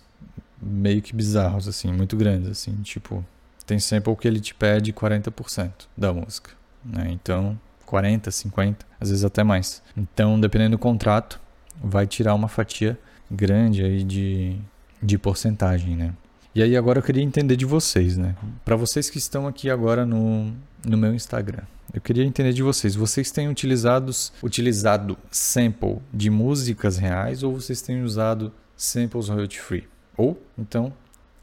meio 0.61 1.01
que 1.01 1.13
bizarros 1.13 1.67
assim, 1.67 1.91
muito 1.91 2.15
grandes 2.15 2.49
assim, 2.49 2.73
tipo 2.83 3.23
tem 3.65 3.79
sample 3.79 4.15
que 4.15 4.27
ele 4.27 4.39
te 4.39 4.53
pede 4.53 4.93
40% 4.93 5.71
da 5.97 6.13
música, 6.13 6.51
né? 6.83 7.09
Então, 7.11 7.59
40, 7.85 8.29
50, 8.29 8.85
às 8.99 9.09
vezes 9.09 9.23
até 9.23 9.43
mais. 9.43 9.81
Então, 9.95 10.39
dependendo 10.39 10.77
do 10.77 10.79
contrato, 10.79 11.39
vai 11.81 12.05
tirar 12.05 12.33
uma 12.33 12.47
fatia 12.47 12.97
grande 13.29 13.83
aí 13.83 14.03
de, 14.03 14.55
de 15.01 15.17
porcentagem, 15.17 15.95
né? 15.95 16.13
E 16.55 16.61
aí 16.61 16.77
agora 16.77 16.99
eu 16.99 17.03
queria 17.03 17.23
entender 17.23 17.55
de 17.55 17.65
vocês, 17.65 18.15
né? 18.15 18.35
Para 18.63 18.75
vocês 18.75 19.09
que 19.09 19.17
estão 19.17 19.47
aqui 19.47 19.69
agora 19.69 20.05
no, 20.05 20.53
no 20.85 20.97
meu 20.97 21.13
Instagram, 21.15 21.63
eu 21.91 21.99
queria 21.99 22.23
entender 22.23 22.53
de 22.53 22.61
vocês. 22.61 22.95
Vocês 22.95 23.31
têm 23.31 23.49
utilizados, 23.49 24.31
utilizado 24.41 25.17
sample 25.31 25.97
de 26.13 26.29
músicas 26.29 26.97
reais 26.97 27.41
ou 27.41 27.53
vocês 27.59 27.81
têm 27.81 28.03
usado 28.03 28.51
samples 28.77 29.29
royalty 29.29 29.59
free? 29.59 29.87
Ou 30.15 30.41
então 30.57 30.93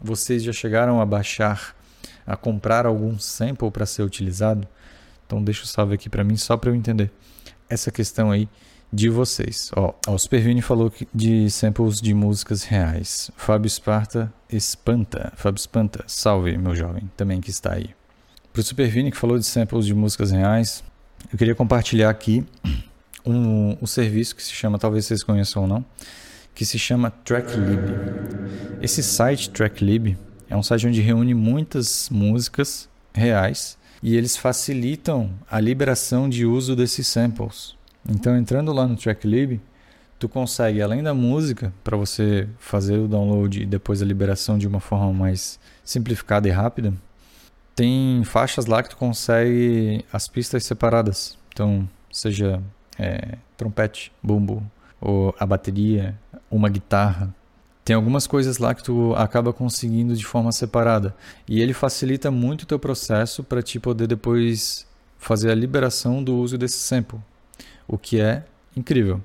vocês 0.00 0.42
já 0.42 0.52
chegaram 0.52 1.00
a 1.00 1.06
baixar 1.06 1.74
a 2.26 2.36
comprar 2.36 2.86
algum 2.86 3.18
sample 3.18 3.70
para 3.70 3.86
ser 3.86 4.02
utilizado? 4.02 4.66
Então 5.26 5.42
deixa 5.42 5.64
o 5.64 5.66
salve 5.66 5.94
aqui 5.94 6.08
para 6.08 6.24
mim 6.24 6.36
só 6.36 6.56
para 6.56 6.70
eu 6.70 6.74
entender 6.74 7.10
essa 7.68 7.90
questão 7.90 8.30
aí 8.30 8.48
de 8.92 9.08
vocês. 9.08 9.70
Ó, 9.76 9.94
o 10.08 10.18
Supervini 10.18 10.60
falou 10.60 10.92
de 11.14 11.48
samples 11.50 12.00
de 12.00 12.12
músicas 12.12 12.64
reais. 12.64 13.30
Fábio 13.36 13.66
Esparta 13.66 14.32
espanta. 14.50 15.32
Fábio 15.36 15.58
Espanta, 15.58 16.04
salve 16.06 16.56
meu 16.58 16.74
jovem, 16.74 17.10
também 17.16 17.40
que 17.40 17.50
está 17.50 17.74
aí. 17.74 17.90
Para 18.52 18.60
o 18.60 18.62
Supervini 18.62 19.10
que 19.10 19.16
falou 19.16 19.38
de 19.38 19.46
samples 19.46 19.86
de 19.86 19.94
músicas 19.94 20.30
reais, 20.30 20.82
eu 21.32 21.38
queria 21.38 21.54
compartilhar 21.54 22.10
aqui 22.10 22.44
um, 23.24 23.76
um 23.80 23.86
serviço 23.86 24.34
que 24.34 24.42
se 24.42 24.52
chama, 24.52 24.78
talvez 24.78 25.06
vocês 25.06 25.22
conheçam 25.22 25.62
ou 25.62 25.68
não, 25.68 25.84
que 26.54 26.64
se 26.64 26.78
chama 26.78 27.10
Tracklib. 27.10 27.80
Esse 28.82 29.02
site 29.02 29.50
Tracklib 29.50 30.16
é 30.48 30.56
um 30.56 30.62
site 30.62 30.86
onde 30.86 31.00
reúne 31.00 31.32
muitas 31.32 32.08
músicas 32.10 32.88
reais 33.14 33.78
e 34.02 34.16
eles 34.16 34.36
facilitam 34.36 35.30
a 35.48 35.60
liberação 35.60 36.28
de 36.28 36.44
uso 36.44 36.74
desses 36.74 37.06
samples. 37.06 37.76
Então, 38.08 38.36
entrando 38.36 38.72
lá 38.72 38.86
no 38.86 38.96
Tracklib, 38.96 39.60
tu 40.18 40.28
consegue, 40.28 40.82
além 40.82 41.02
da 41.02 41.14
música, 41.14 41.72
para 41.82 41.96
você 41.96 42.48
fazer 42.58 42.98
o 42.98 43.08
download 43.08 43.62
e 43.62 43.66
depois 43.66 44.02
a 44.02 44.04
liberação 44.04 44.58
de 44.58 44.66
uma 44.66 44.80
forma 44.80 45.12
mais 45.12 45.58
simplificada 45.84 46.48
e 46.48 46.50
rápida, 46.50 46.92
tem 47.74 48.22
faixas 48.24 48.66
lá 48.66 48.82
que 48.82 48.90
tu 48.90 48.96
consegue 48.96 50.04
as 50.12 50.28
pistas 50.28 50.64
separadas. 50.64 51.38
Então, 51.52 51.88
seja 52.10 52.62
é, 52.98 53.38
trompete, 53.56 54.12
bumbo, 54.22 54.62
ou 55.00 55.34
a 55.38 55.46
bateria, 55.46 56.18
uma 56.50 56.68
guitarra, 56.68 57.34
tem 57.84 57.96
algumas 57.96 58.26
coisas 58.26 58.58
lá 58.58 58.74
que 58.74 58.84
tu 58.84 59.14
acaba 59.14 59.52
conseguindo 59.52 60.14
de 60.14 60.24
forma 60.24 60.52
separada. 60.52 61.14
E 61.48 61.60
ele 61.60 61.72
facilita 61.72 62.30
muito 62.30 62.62
o 62.62 62.66
teu 62.66 62.78
processo 62.78 63.42
para 63.42 63.62
te 63.62 63.80
poder 63.80 64.06
depois 64.06 64.86
fazer 65.18 65.50
a 65.50 65.54
liberação 65.54 66.22
do 66.22 66.36
uso 66.36 66.56
desse 66.56 66.78
sample. 66.78 67.18
O 67.90 67.98
que 67.98 68.20
é 68.20 68.44
incrível. 68.76 69.20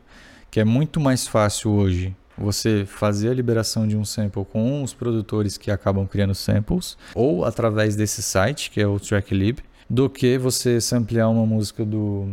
Que 0.49 0.59
é 0.59 0.63
muito 0.63 0.99
mais 0.99 1.27
fácil 1.27 1.71
hoje 1.71 2.15
você 2.35 2.83
fazer 2.85 3.29
a 3.29 3.33
liberação 3.33 3.87
de 3.87 3.95
um 3.95 4.03
sample 4.03 4.43
com 4.45 4.81
os 4.81 4.91
produtores 4.91 5.55
que 5.55 5.69
acabam 5.69 6.07
criando 6.07 6.33
samples 6.33 6.97
ou 7.13 7.45
através 7.45 7.95
desse 7.95 8.23
site, 8.23 8.71
que 8.71 8.81
é 8.81 8.87
o 8.87 8.99
Tracklib, 8.99 9.59
do 9.87 10.09
que 10.09 10.37
você 10.37 10.81
samplear 10.81 11.29
uma 11.29 11.45
música 11.45 11.85
do 11.85 12.27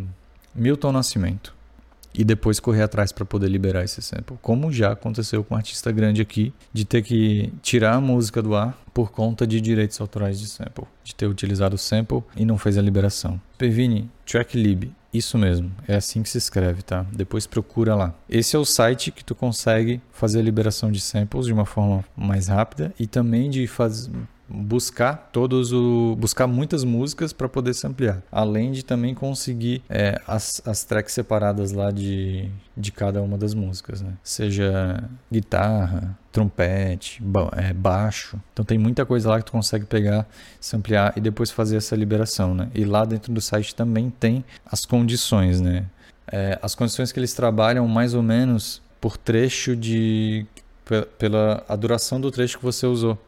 Milton 0.55 0.93
Nascimento 0.93 1.55
e 2.15 2.25
depois 2.25 2.59
correr 2.59 2.83
atrás 2.83 3.13
para 3.13 3.27
poder 3.27 3.49
liberar 3.49 3.85
esse 3.85 4.01
sample. 4.01 4.39
Como 4.41 4.73
já 4.73 4.93
aconteceu 4.93 5.45
com 5.45 5.55
um 5.55 5.59
artista 5.59 5.93
grande 5.93 6.23
aqui, 6.23 6.53
de 6.73 6.85
ter 6.85 7.03
que 7.03 7.53
tirar 7.63 7.95
a 7.95 8.01
música 8.01 8.43
do 8.43 8.55
ar 8.55 8.79
por 8.93 9.11
conta 9.11 9.47
de 9.47 9.61
direitos 9.61 10.01
autorais 10.01 10.41
de 10.41 10.47
sample, 10.47 10.85
de 11.05 11.15
ter 11.15 11.27
utilizado 11.27 11.75
o 11.75 11.79
sample 11.79 12.23
e 12.37 12.45
não 12.45 12.59
fez 12.59 12.77
a 12.77 12.83
liberação. 12.83 13.41
Pervini, 13.57 14.11
Tracklib, 14.27 14.93
isso 15.13 15.37
mesmo, 15.37 15.71
é 15.87 15.95
assim 15.95 16.23
que 16.23 16.31
se 16.31 16.39
escreve, 16.39 16.83
tá? 16.83 17.05
Depois 17.13 17.47
procura 17.47 17.95
lá. 17.95 18.15
Esse 18.29 18.57
é 18.57 18.59
o 18.59 18.65
site 18.65 19.11
que 19.11 19.25
tu 19.25 19.35
consegue 19.35 20.01
fazer 20.11 20.41
a 20.41 20.43
liberação 20.43 20.91
de 20.91 21.01
samples 21.01 21.47
de 21.47 21.53
uma 21.53 21.67
forma 21.67 22.05
mais 22.17 22.49
rápida 22.49 22.95
e 22.99 23.07
também 23.07 23.51
de 23.51 23.67
fazer 23.67 24.11
buscar 24.53 25.31
todos 25.33 25.73
o 25.73 26.15
buscar 26.17 26.47
muitas 26.47 26.85
músicas 26.85 27.33
para 27.33 27.49
poder 27.49 27.75
samplear, 27.75 28.23
além 28.31 28.71
de 28.71 28.85
também 28.85 29.15
conseguir 29.15 29.83
é, 29.89 30.21
as, 30.27 30.61
as 30.67 30.85
tracks 30.85 31.15
separadas 31.15 31.73
lá 31.73 31.91
de, 31.91 32.51
de 32.77 32.93
cada 32.93 33.23
uma 33.23 33.39
das 33.39 33.55
músicas, 33.55 34.03
né? 34.03 34.13
Seja 34.23 35.03
guitarra, 35.31 36.17
trompete, 36.31 37.23
é, 37.57 37.73
baixo. 37.73 38.39
Então 38.53 38.65
tem 38.65 38.77
muita 38.77 39.07
coisa 39.07 39.31
lá 39.31 39.39
que 39.39 39.47
tu 39.47 39.53
consegue 39.53 39.87
pegar, 39.87 40.29
samplear 40.61 41.15
e 41.17 41.21
depois 41.21 41.51
fazer 41.51 41.77
essa 41.77 41.97
liberação, 41.97 42.55
né? 42.55 42.69
E 42.75 42.85
lá 42.85 43.05
dentro 43.05 43.33
do 43.33 43.41
site 43.41 43.75
também 43.75 44.11
tem 44.11 44.45
as 44.67 44.85
condições, 44.85 45.61
né? 45.61 45.87
É, 46.31 46.59
as 46.63 46.75
condições 46.75 47.11
que 47.11 47.19
eles 47.19 47.33
trabalham 47.33 47.87
mais 47.89 48.15
ou 48.15 48.23
menos 48.23 48.83
por 49.01 49.17
trecho 49.17 49.75
de 49.75 50.47
pela 51.19 51.65
a 51.69 51.77
duração 51.77 52.21
do 52.21 52.31
trecho 52.31 52.59
que 52.59 52.65
você 52.65 52.87
usou. 52.87 53.19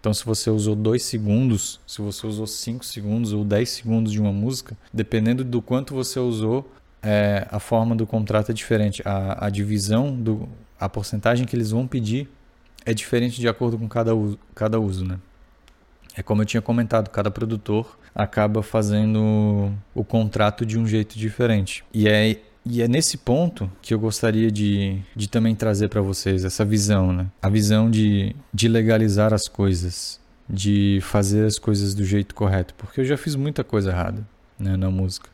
Então, 0.00 0.14
se 0.14 0.24
você 0.24 0.48
usou 0.48 0.74
2 0.74 1.02
segundos, 1.02 1.78
se 1.86 2.00
você 2.00 2.26
usou 2.26 2.46
5 2.46 2.84
segundos 2.84 3.34
ou 3.34 3.44
10 3.44 3.68
segundos 3.68 4.12
de 4.12 4.20
uma 4.20 4.32
música, 4.32 4.76
dependendo 4.92 5.44
do 5.44 5.60
quanto 5.60 5.94
você 5.94 6.18
usou, 6.18 6.72
é, 7.02 7.46
a 7.50 7.60
forma 7.60 7.94
do 7.94 8.06
contrato 8.06 8.50
é 8.50 8.54
diferente. 8.54 9.02
A, 9.04 9.46
a 9.46 9.50
divisão, 9.50 10.14
do, 10.14 10.48
a 10.78 10.88
porcentagem 10.88 11.46
que 11.46 11.54
eles 11.54 11.70
vão 11.70 11.86
pedir 11.86 12.28
é 12.84 12.94
diferente 12.94 13.40
de 13.40 13.46
acordo 13.46 13.78
com 13.78 13.86
cada 13.86 14.14
uso, 14.14 14.38
cada 14.54 14.80
uso 14.80 15.04
né? 15.04 15.18
É 16.16 16.22
como 16.22 16.42
eu 16.42 16.46
tinha 16.46 16.60
comentado, 16.60 17.08
cada 17.08 17.30
produtor 17.30 17.98
acaba 18.14 18.62
fazendo 18.62 19.72
o 19.94 20.02
contrato 20.02 20.66
de 20.66 20.78
um 20.78 20.86
jeito 20.86 21.16
diferente. 21.16 21.84
E 21.94 22.08
é 22.08 22.40
e 22.64 22.82
é 22.82 22.88
nesse 22.88 23.16
ponto 23.16 23.70
que 23.80 23.94
eu 23.94 23.98
gostaria 23.98 24.50
de, 24.50 25.00
de 25.16 25.28
também 25.28 25.54
trazer 25.54 25.88
para 25.88 26.00
vocês 26.00 26.44
essa 26.44 26.64
visão, 26.64 27.12
né? 27.12 27.26
A 27.40 27.48
visão 27.48 27.90
de, 27.90 28.34
de 28.52 28.68
legalizar 28.68 29.32
as 29.32 29.48
coisas, 29.48 30.20
de 30.48 30.98
fazer 31.02 31.46
as 31.46 31.58
coisas 31.58 31.94
do 31.94 32.04
jeito 32.04 32.34
correto, 32.34 32.74
porque 32.74 33.00
eu 33.00 33.04
já 33.04 33.16
fiz 33.16 33.34
muita 33.34 33.64
coisa 33.64 33.90
errada 33.90 34.26
né, 34.58 34.76
na 34.76 34.90
música, 34.90 35.30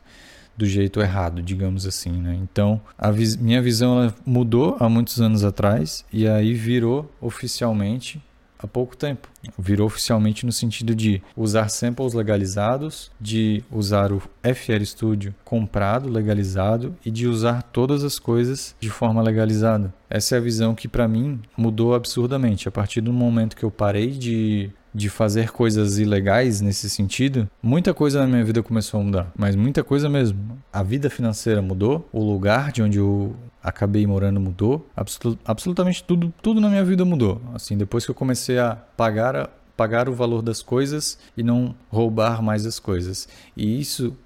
do 0.55 0.65
jeito 0.65 1.01
errado, 1.01 1.41
digamos 1.41 1.85
assim, 1.85 2.11
né? 2.11 2.39
Então, 2.41 2.81
a 2.97 3.11
vis 3.11 3.35
minha 3.35 3.61
visão 3.61 4.11
mudou 4.25 4.77
há 4.79 4.89
muitos 4.89 5.21
anos 5.21 5.43
atrás 5.43 6.03
e 6.11 6.27
aí 6.27 6.53
virou 6.53 7.11
oficialmente 7.21 8.21
há 8.59 8.67
pouco 8.67 8.95
tempo. 8.95 9.29
Virou 9.57 9.87
oficialmente 9.87 10.45
no 10.45 10.51
sentido 10.51 10.95
de 10.95 11.21
usar 11.35 11.69
samples 11.69 12.13
legalizados, 12.13 13.11
de 13.19 13.63
usar 13.71 14.11
o 14.11 14.21
FL 14.43 14.83
Studio 14.83 15.35
comprado, 15.43 16.09
legalizado 16.09 16.95
e 17.05 17.11
de 17.11 17.27
usar 17.27 17.63
todas 17.63 18.03
as 18.03 18.19
coisas 18.19 18.75
de 18.79 18.89
forma 18.89 19.21
legalizada. 19.21 19.93
Essa 20.09 20.35
é 20.35 20.37
a 20.37 20.41
visão 20.41 20.73
que 20.73 20.87
para 20.87 21.07
mim 21.07 21.39
mudou 21.55 21.93
absurdamente 21.93 22.67
a 22.67 22.71
partir 22.71 23.01
do 23.01 23.13
momento 23.13 23.55
que 23.55 23.63
eu 23.63 23.71
parei 23.71 24.11
de 24.11 24.71
de 24.97 25.09
fazer 25.09 25.51
coisas 25.51 25.99
ilegais 25.99 26.59
nesse 26.59 26.89
sentido, 26.89 27.47
muita 27.61 27.93
coisa 27.93 28.19
na 28.19 28.25
minha 28.25 28.43
vida 28.43 28.63
começou 28.63 28.99
a 28.99 29.03
mudar. 29.03 29.31
Mas 29.37 29.55
muita 29.55 29.83
coisa 29.83 30.09
mesmo. 30.09 30.57
A 30.73 30.81
vida 30.81 31.07
financeira 31.07 31.61
mudou, 31.61 32.09
o 32.11 32.23
lugar 32.23 32.71
de 32.71 32.81
onde 32.81 32.97
eu 32.97 33.35
acabei 33.61 34.07
morando 34.07 34.39
mudou, 34.39 34.89
absolut 34.95 35.39
absolutamente 35.45 36.03
tudo, 36.03 36.33
tudo 36.41 36.59
na 36.59 36.67
minha 36.67 36.83
vida 36.83 37.05
mudou. 37.05 37.39
Assim, 37.53 37.77
depois 37.77 38.05
que 38.05 38.11
eu 38.11 38.15
comecei 38.15 38.57
a 38.57 38.75
pagar 38.75 39.51
pagar 39.75 40.09
o 40.09 40.13
valor 40.13 40.41
das 40.41 40.63
coisas 40.63 41.19
e 41.37 41.43
não 41.43 41.75
roubar 41.91 42.41
mais 42.41 42.65
as 42.65 42.79
coisas. 42.79 43.27
E 43.55 43.79
isso 43.79 44.17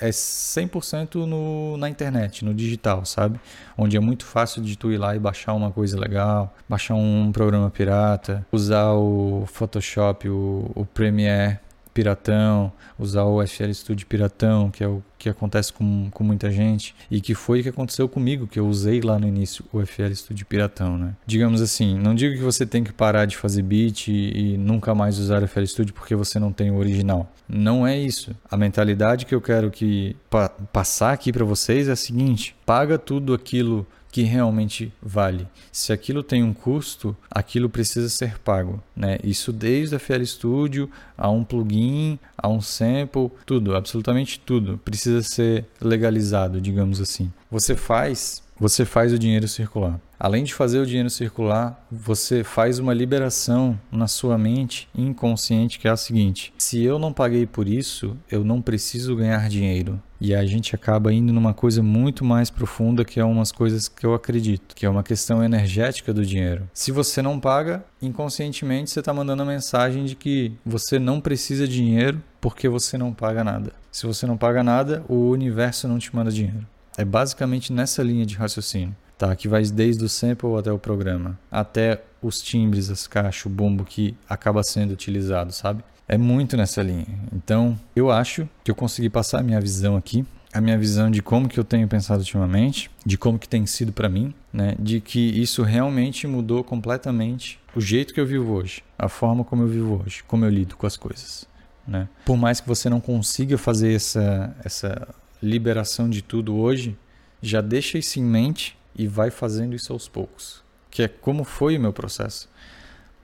é 0.00 0.08
é 0.08 0.10
100% 0.10 1.26
no, 1.26 1.76
na 1.76 1.88
internet, 1.88 2.44
no 2.44 2.54
digital, 2.54 3.04
sabe? 3.04 3.38
Onde 3.76 3.96
é 3.96 4.00
muito 4.00 4.24
fácil 4.24 4.62
de 4.62 4.76
tu 4.76 4.90
ir 4.90 4.98
lá 4.98 5.14
e 5.14 5.18
baixar 5.18 5.54
uma 5.54 5.70
coisa 5.70 5.98
legal, 5.98 6.54
baixar 6.68 6.94
um 6.94 7.30
programa 7.32 7.70
pirata, 7.70 8.46
usar 8.50 8.92
o 8.92 9.44
Photoshop, 9.46 10.28
o, 10.28 10.70
o 10.74 10.84
Premiere 10.84 11.58
piratão, 11.92 12.72
usar 12.98 13.24
o 13.24 13.44
FL 13.46 13.72
Studio 13.72 14.06
piratão, 14.06 14.70
que 14.70 14.82
é 14.82 14.88
o 14.88 15.02
que 15.18 15.28
acontece 15.28 15.72
com, 15.72 16.08
com 16.10 16.22
muita 16.22 16.50
gente, 16.50 16.94
e 17.10 17.20
que 17.20 17.34
foi 17.34 17.60
o 17.60 17.62
que 17.62 17.68
aconteceu 17.68 18.08
comigo, 18.08 18.46
que 18.46 18.58
eu 18.58 18.66
usei 18.66 19.00
lá 19.00 19.18
no 19.18 19.26
início 19.26 19.64
o 19.72 19.84
FL 19.84 20.12
Studio 20.14 20.46
piratão, 20.46 20.96
né? 20.96 21.14
Digamos 21.26 21.60
assim, 21.60 21.98
não 21.98 22.14
digo 22.14 22.36
que 22.36 22.42
você 22.42 22.64
tem 22.64 22.84
que 22.84 22.92
parar 22.92 23.24
de 23.24 23.36
fazer 23.36 23.62
beat 23.62 24.08
e, 24.08 24.52
e 24.54 24.56
nunca 24.56 24.94
mais 24.94 25.18
usar 25.18 25.42
o 25.42 25.48
FL 25.48 25.64
Studio 25.64 25.92
porque 25.92 26.14
você 26.14 26.38
não 26.38 26.52
tem 26.52 26.70
o 26.70 26.76
original. 26.76 27.32
Não 27.48 27.86
é 27.86 27.98
isso. 27.98 28.36
A 28.50 28.56
mentalidade 28.56 29.26
que 29.26 29.34
eu 29.34 29.40
quero 29.40 29.70
que 29.70 30.14
pa 30.30 30.48
passar 30.48 31.12
aqui 31.12 31.32
para 31.32 31.44
vocês 31.44 31.88
é 31.88 31.92
a 31.92 31.96
seguinte: 31.96 32.54
paga 32.66 32.98
tudo 32.98 33.32
aquilo 33.32 33.86
que 34.18 34.24
realmente 34.24 34.92
vale. 35.00 35.46
Se 35.70 35.92
aquilo 35.92 36.24
tem 36.24 36.42
um 36.42 36.52
custo, 36.52 37.16
aquilo 37.30 37.70
precisa 37.70 38.08
ser 38.08 38.36
pago, 38.40 38.82
né? 38.96 39.16
Isso 39.22 39.52
desde 39.52 39.94
a 39.94 39.98
FL 40.00 40.24
Studio 40.24 40.90
a 41.16 41.30
um 41.30 41.44
plugin, 41.44 42.18
a 42.36 42.48
um 42.48 42.60
sample, 42.60 43.30
tudo, 43.46 43.76
absolutamente 43.76 44.40
tudo 44.40 44.76
precisa 44.78 45.22
ser 45.22 45.66
legalizado, 45.80 46.60
digamos 46.60 47.00
assim. 47.00 47.32
Você 47.48 47.76
faz, 47.76 48.42
você 48.58 48.84
faz 48.84 49.12
o 49.12 49.18
dinheiro 49.20 49.46
circular. 49.46 50.00
Além 50.20 50.42
de 50.42 50.52
fazer 50.52 50.80
o 50.80 50.86
dinheiro 50.86 51.08
circular, 51.08 51.86
você 51.88 52.42
faz 52.42 52.80
uma 52.80 52.92
liberação 52.92 53.78
na 53.90 54.08
sua 54.08 54.36
mente 54.36 54.88
inconsciente 54.92 55.78
que 55.78 55.86
é 55.86 55.90
a 55.92 55.96
seguinte: 55.96 56.52
se 56.58 56.82
eu 56.82 56.98
não 56.98 57.12
paguei 57.12 57.46
por 57.46 57.68
isso, 57.68 58.16
eu 58.28 58.42
não 58.42 58.60
preciso 58.60 59.14
ganhar 59.14 59.48
dinheiro. 59.48 60.02
E 60.20 60.34
a 60.34 60.44
gente 60.44 60.74
acaba 60.74 61.12
indo 61.12 61.32
numa 61.32 61.54
coisa 61.54 61.80
muito 61.80 62.24
mais 62.24 62.50
profunda 62.50 63.04
que 63.04 63.20
é 63.20 63.24
umas 63.24 63.52
coisas 63.52 63.86
que 63.86 64.04
eu 64.04 64.12
acredito, 64.14 64.74
que 64.74 64.84
é 64.84 64.90
uma 64.90 65.04
questão 65.04 65.44
energética 65.44 66.12
do 66.12 66.26
dinheiro. 66.26 66.68
Se 66.74 66.90
você 66.90 67.22
não 67.22 67.38
paga, 67.38 67.84
inconscientemente 68.02 68.90
você 68.90 68.98
está 68.98 69.14
mandando 69.14 69.44
a 69.44 69.46
mensagem 69.46 70.04
de 70.04 70.16
que 70.16 70.52
você 70.66 70.98
não 70.98 71.20
precisa 71.20 71.68
de 71.68 71.74
dinheiro 71.74 72.20
porque 72.40 72.68
você 72.68 72.98
não 72.98 73.14
paga 73.14 73.44
nada. 73.44 73.72
Se 73.92 74.04
você 74.04 74.26
não 74.26 74.36
paga 74.36 74.64
nada, 74.64 75.04
o 75.08 75.30
universo 75.30 75.86
não 75.86 76.00
te 76.00 76.14
manda 76.14 76.32
dinheiro. 76.32 76.66
É 76.96 77.04
basicamente 77.04 77.72
nessa 77.72 78.02
linha 78.02 78.26
de 78.26 78.34
raciocínio 78.34 78.96
tá? 79.18 79.34
Que 79.34 79.48
vai 79.48 79.62
desde 79.64 80.04
o 80.04 80.08
sample 80.08 80.56
até 80.56 80.72
o 80.72 80.78
programa, 80.78 81.38
até 81.50 82.02
os 82.22 82.40
timbres, 82.40 82.88
as 82.88 83.06
caixas, 83.06 83.44
o 83.44 83.50
bumbo 83.50 83.84
que 83.84 84.16
acaba 84.28 84.62
sendo 84.62 84.92
utilizado, 84.92 85.52
sabe? 85.52 85.82
É 86.06 86.16
muito 86.16 86.56
nessa 86.56 86.82
linha. 86.82 87.06
Então, 87.34 87.78
eu 87.94 88.10
acho 88.10 88.48
que 88.64 88.70
eu 88.70 88.74
consegui 88.74 89.10
passar 89.10 89.40
a 89.40 89.42
minha 89.42 89.60
visão 89.60 89.96
aqui, 89.96 90.24
a 90.52 90.60
minha 90.60 90.78
visão 90.78 91.10
de 91.10 91.20
como 91.20 91.48
que 91.48 91.60
eu 91.60 91.64
tenho 91.64 91.86
pensado 91.86 92.20
ultimamente, 92.20 92.90
de 93.04 93.18
como 93.18 93.38
que 93.38 93.48
tem 93.48 93.66
sido 93.66 93.92
para 93.92 94.08
mim, 94.08 94.32
né? 94.50 94.74
De 94.78 95.00
que 95.00 95.18
isso 95.18 95.62
realmente 95.62 96.26
mudou 96.26 96.64
completamente 96.64 97.60
o 97.74 97.80
jeito 97.80 98.14
que 98.14 98.20
eu 98.20 98.26
vivo 98.26 98.54
hoje, 98.54 98.82
a 98.98 99.08
forma 99.08 99.44
como 99.44 99.62
eu 99.62 99.68
vivo 99.68 100.02
hoje, 100.02 100.24
como 100.26 100.46
eu 100.46 100.50
lido 100.50 100.76
com 100.76 100.86
as 100.86 100.96
coisas, 100.96 101.46
né? 101.86 102.08
Por 102.24 102.38
mais 102.38 102.60
que 102.60 102.66
você 102.66 102.88
não 102.88 103.00
consiga 103.00 103.58
fazer 103.58 103.92
essa 103.92 104.56
essa 104.64 105.08
liberação 105.42 106.08
de 106.08 106.22
tudo 106.22 106.56
hoje, 106.56 106.96
já 107.42 107.60
deixa 107.60 107.98
isso 107.98 108.18
em 108.18 108.24
mente 108.24 108.77
e 108.98 109.06
vai 109.06 109.30
fazendo 109.30 109.74
isso 109.74 109.92
aos 109.92 110.08
poucos, 110.08 110.62
que 110.90 111.02
é 111.02 111.08
como 111.08 111.44
foi 111.44 111.78
o 111.78 111.80
meu 111.80 111.92
processo. 111.92 112.48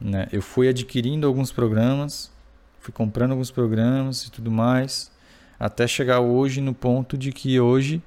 Né? 0.00 0.28
Eu 0.32 0.40
fui 0.40 0.68
adquirindo 0.68 1.26
alguns 1.26 1.50
programas, 1.50 2.30
fui 2.80 2.92
comprando 2.92 3.32
alguns 3.32 3.50
programas 3.50 4.22
e 4.22 4.30
tudo 4.30 4.50
mais, 4.50 5.10
até 5.58 5.86
chegar 5.86 6.20
hoje 6.20 6.60
no 6.60 6.72
ponto 6.72 7.18
de 7.18 7.32
que 7.32 7.58
hoje 7.58 8.00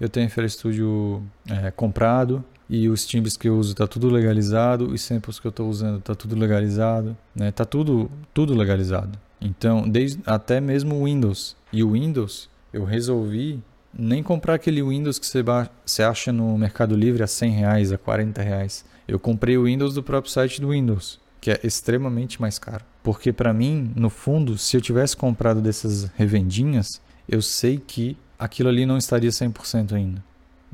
eu 0.00 0.08
tenho 0.08 0.30
FL 0.30 0.46
Studio 0.46 1.22
é, 1.48 1.70
comprado 1.70 2.44
e 2.68 2.88
os 2.88 3.06
timbres 3.06 3.36
que 3.36 3.48
eu 3.48 3.56
uso 3.56 3.74
tá 3.74 3.86
tudo 3.86 4.08
legalizado, 4.08 4.88
os 4.88 5.00
samples 5.00 5.40
que 5.40 5.46
eu 5.46 5.50
estou 5.50 5.68
usando 5.68 6.00
tá 6.00 6.14
tudo 6.14 6.36
legalizado, 6.36 7.16
né? 7.34 7.50
Tá 7.50 7.64
tudo 7.64 8.10
tudo 8.34 8.54
legalizado. 8.54 9.18
Então, 9.40 9.88
desde 9.88 10.20
até 10.26 10.60
mesmo 10.60 10.96
o 10.96 11.04
Windows. 11.04 11.56
E 11.72 11.82
o 11.82 11.92
Windows 11.92 12.48
eu 12.72 12.84
resolvi 12.84 13.60
nem 13.98 14.22
comprar 14.22 14.54
aquele 14.54 14.82
Windows 14.82 15.18
que 15.18 15.26
você, 15.26 16.02
acha 16.02 16.32
no 16.32 16.56
Mercado 16.56 16.94
Livre 16.94 17.22
a 17.22 17.26
100 17.26 17.50
reais, 17.50 17.92
a 17.92 17.98
40 17.98 18.40
reais. 18.40 18.84
Eu 19.08 19.18
comprei 19.18 19.58
o 19.58 19.64
Windows 19.64 19.94
do 19.94 20.02
próprio 20.02 20.32
site 20.32 20.60
do 20.60 20.70
Windows, 20.70 21.18
que 21.40 21.50
é 21.50 21.58
extremamente 21.64 22.40
mais 22.40 22.58
caro. 22.58 22.84
Porque 23.02 23.32
para 23.32 23.52
mim, 23.52 23.92
no 23.96 24.08
fundo, 24.08 24.56
se 24.56 24.76
eu 24.76 24.80
tivesse 24.80 25.16
comprado 25.16 25.60
dessas 25.60 26.04
revendinhas, 26.16 27.00
eu 27.28 27.42
sei 27.42 27.78
que 27.78 28.16
aquilo 28.38 28.68
ali 28.68 28.86
não 28.86 28.96
estaria 28.96 29.30
100% 29.30 29.92
ainda. 29.92 30.22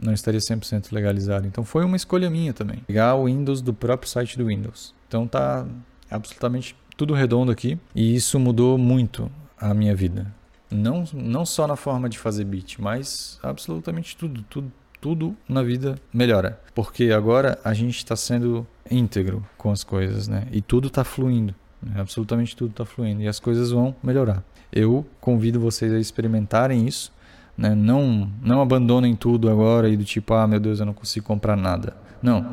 Não 0.01 0.13
estaria 0.13 0.41
100% 0.41 0.93
legalizado. 0.93 1.47
Então 1.47 1.65
foi 1.65 1.85
uma 1.85 1.97
escolha 1.97 2.29
minha 2.29 2.53
também. 2.53 2.81
Pegar 2.87 3.15
o 3.15 3.25
Windows 3.25 3.63
do 3.63 3.73
próprio 3.73 4.11
site 4.11 4.37
do 4.37 4.47
Windows. 4.47 4.93
Então 5.09 5.27
tá 5.27 5.67
absolutamente 6.11 6.77
tudo 6.97 7.15
redondo 7.15 7.51
aqui. 7.51 7.79
E 7.95 8.15
isso 8.15 8.39
mudou 8.39 8.77
muito 8.77 9.31
a 9.57 9.73
minha 9.73 9.95
vida. 9.95 10.27
Não, 10.71 11.05
não 11.13 11.45
só 11.47 11.67
na 11.67 11.77
forma 11.77 12.09
de 12.09 12.19
fazer 12.19 12.45
beat, 12.45 12.79
mas 12.79 13.39
absolutamente 13.43 14.17
tudo, 14.17 14.43
tudo, 14.49 14.73
tudo 15.01 15.37
na 15.49 15.63
vida 15.63 15.97
melhora. 16.13 16.61
Porque 16.75 17.11
agora 17.11 17.59
a 17.65 17.75
gente 17.75 17.99
está 17.99 18.17
sendo 18.17 18.67
íntegro 18.91 19.45
com 19.57 19.71
as 19.71 19.85
coisas, 19.85 20.27
né? 20.27 20.47
E 20.51 20.61
tudo 20.61 20.89
está 20.89 21.05
fluindo. 21.05 21.55
Né? 21.83 22.01
Absolutamente 22.01 22.57
tudo 22.57 22.71
está 22.71 22.85
fluindo. 22.85 23.23
E 23.23 23.29
as 23.29 23.39
coisas 23.39 23.71
vão 23.71 23.95
melhorar. 24.03 24.43
Eu 24.73 25.07
convido 25.21 25.61
vocês 25.61 25.93
a 25.93 25.99
experimentarem 25.99 26.87
isso. 26.87 27.13
Né? 27.57 27.75
Não, 27.75 28.31
não 28.43 28.61
abandonem 28.61 29.15
tudo 29.15 29.49
agora 29.49 29.89
e 29.89 29.97
do 29.97 30.05
tipo, 30.05 30.35
ah, 30.35 30.47
meu 30.47 30.59
Deus, 30.59 30.81
eu 30.81 30.87
não 30.87 30.95
consigo 30.95 31.27
comprar 31.27 31.57
nada. 31.57 31.97
Não 32.23 32.45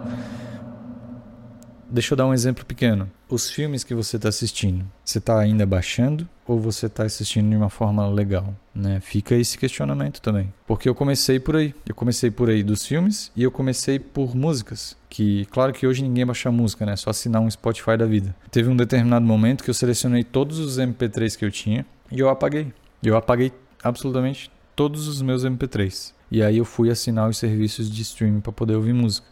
Deixa 1.92 2.14
eu 2.14 2.18
dar 2.18 2.26
um 2.26 2.34
exemplo 2.34 2.66
pequeno. 2.66 3.12
Os 3.28 3.52
filmes 3.52 3.84
que 3.84 3.94
você 3.94 4.16
está 4.16 4.30
assistindo, 4.30 4.86
você 5.04 5.18
está 5.18 5.38
ainda 5.38 5.66
baixando 5.66 6.28
ou 6.52 6.60
você 6.60 6.88
está 6.88 7.04
assistindo 7.04 7.50
de 7.50 7.56
uma 7.56 7.70
forma 7.70 8.06
legal? 8.10 8.54
Né? 8.76 9.00
Fica 9.00 9.36
esse 9.36 9.58
questionamento 9.58 10.22
também. 10.22 10.54
Porque 10.68 10.90
eu 10.90 10.94
comecei 10.94 11.40
por 11.40 11.56
aí. 11.56 11.74
Eu 11.88 11.96
comecei 11.96 12.30
por 12.30 12.50
aí 12.50 12.62
dos 12.62 12.86
filmes 12.86 13.32
e 13.36 13.44
eu 13.44 13.52
comecei 13.52 13.98
por 13.98 14.36
músicas. 14.36 14.98
Que, 15.10 15.46
claro 15.46 15.72
que 15.72 15.88
hoje 15.88 16.04
ninguém 16.04 16.26
baixa 16.26 16.52
música, 16.52 16.86
né? 16.86 16.96
Só 16.98 17.10
assinar 17.10 17.42
um 17.42 17.50
Spotify 17.50 17.96
da 17.98 18.06
vida. 18.06 18.36
Teve 18.50 18.70
um 18.70 18.76
determinado 18.76 19.26
momento 19.26 19.64
que 19.64 19.70
eu 19.70 19.74
selecionei 19.74 20.26
todos 20.26 20.60
os 20.60 20.78
MP3 20.78 21.38
que 21.38 21.46
eu 21.46 21.52
tinha 21.52 21.86
e 22.12 22.20
eu 22.20 22.28
apaguei. 22.28 22.74
Eu 23.02 23.16
apaguei 23.16 23.54
absolutamente 23.82 24.52
todos 24.76 25.08
os 25.08 25.22
meus 25.22 25.46
MP3. 25.46 26.14
E 26.30 26.44
aí 26.44 26.58
eu 26.58 26.66
fui 26.66 26.90
assinar 26.90 27.30
os 27.30 27.38
serviços 27.38 27.90
de 27.90 28.02
streaming 28.02 28.42
para 28.42 28.52
poder 28.52 28.76
ouvir 28.76 28.94
música. 28.94 29.28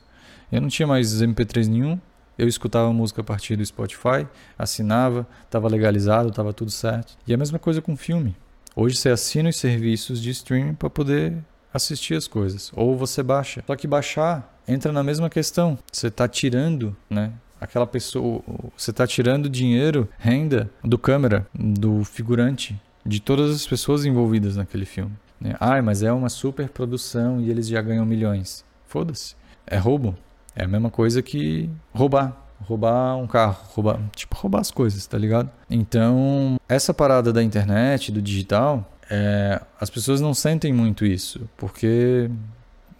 Eu 0.49 0.61
não 0.61 0.69
tinha 0.69 0.87
mais 0.87 1.21
MP3 1.21 1.67
nenhum, 1.67 1.99
eu 2.39 2.47
escutava 2.47 2.91
música 2.93 3.19
a 3.19 3.23
partir 3.23 3.57
do 3.57 3.65
Spotify, 3.65 4.25
assinava, 4.57 5.27
estava 5.43 5.67
legalizado, 5.67 6.29
estava 6.29 6.53
tudo 6.53 6.71
certo. 6.71 7.17
E 7.27 7.33
a 7.33 7.37
mesma 7.37 7.59
coisa 7.59 7.81
com 7.81 7.97
filme. 7.97 8.33
Hoje 8.73 8.95
você 8.95 9.09
assina 9.09 9.49
os 9.49 9.57
serviços 9.57 10.21
de 10.21 10.29
streaming 10.29 10.73
para 10.73 10.89
poder 10.89 11.37
assistir 11.73 12.15
as 12.15 12.29
coisas. 12.29 12.71
Ou 12.73 12.95
você 12.97 13.21
baixa. 13.21 13.61
Só 13.67 13.75
que 13.75 13.85
baixar 13.85 14.57
entra 14.65 14.93
na 14.93 15.03
mesma 15.03 15.29
questão. 15.29 15.77
Você 15.91 16.07
está 16.07 16.29
tirando, 16.29 16.95
né? 17.09 17.33
Aquela 17.59 17.85
pessoa, 17.85 18.41
você 18.77 18.91
está 18.91 19.05
tirando 19.05 19.49
dinheiro, 19.49 20.07
renda 20.17 20.69
do 20.81 20.97
câmera, 20.97 21.45
do 21.53 22.05
figurante, 22.05 22.79
de 23.05 23.19
todas 23.19 23.53
as 23.53 23.67
pessoas 23.67 24.05
envolvidas 24.05 24.55
naquele 24.55 24.85
filme. 24.85 25.11
Né? 25.41 25.55
Ah, 25.59 25.81
mas 25.81 26.03
é 26.03 26.11
uma 26.13 26.29
super 26.29 26.69
produção 26.69 27.41
e 27.41 27.49
eles 27.49 27.67
já 27.67 27.81
ganham 27.81 28.05
milhões. 28.05 28.63
Foda-se. 28.87 29.35
É 29.67 29.77
roubo. 29.77 30.15
É 30.55 30.63
a 30.63 30.67
mesma 30.67 30.89
coisa 30.89 31.21
que 31.21 31.69
roubar. 31.93 32.45
Roubar 32.61 33.15
um 33.15 33.25
carro, 33.25 33.57
roubar, 33.73 33.99
tipo, 34.13 34.35
roubar 34.35 34.59
as 34.59 34.69
coisas, 34.69 35.07
tá 35.07 35.17
ligado? 35.17 35.49
Então, 35.69 36.59
essa 36.67 36.93
parada 36.93 37.31
da 37.31 37.41
internet, 37.41 38.11
do 38.11 38.21
digital, 38.21 38.85
é, 39.09 39.61
as 39.79 39.89
pessoas 39.89 40.19
não 40.19 40.33
sentem 40.33 40.73
muito 40.73 41.05
isso, 41.05 41.49
porque 41.55 42.29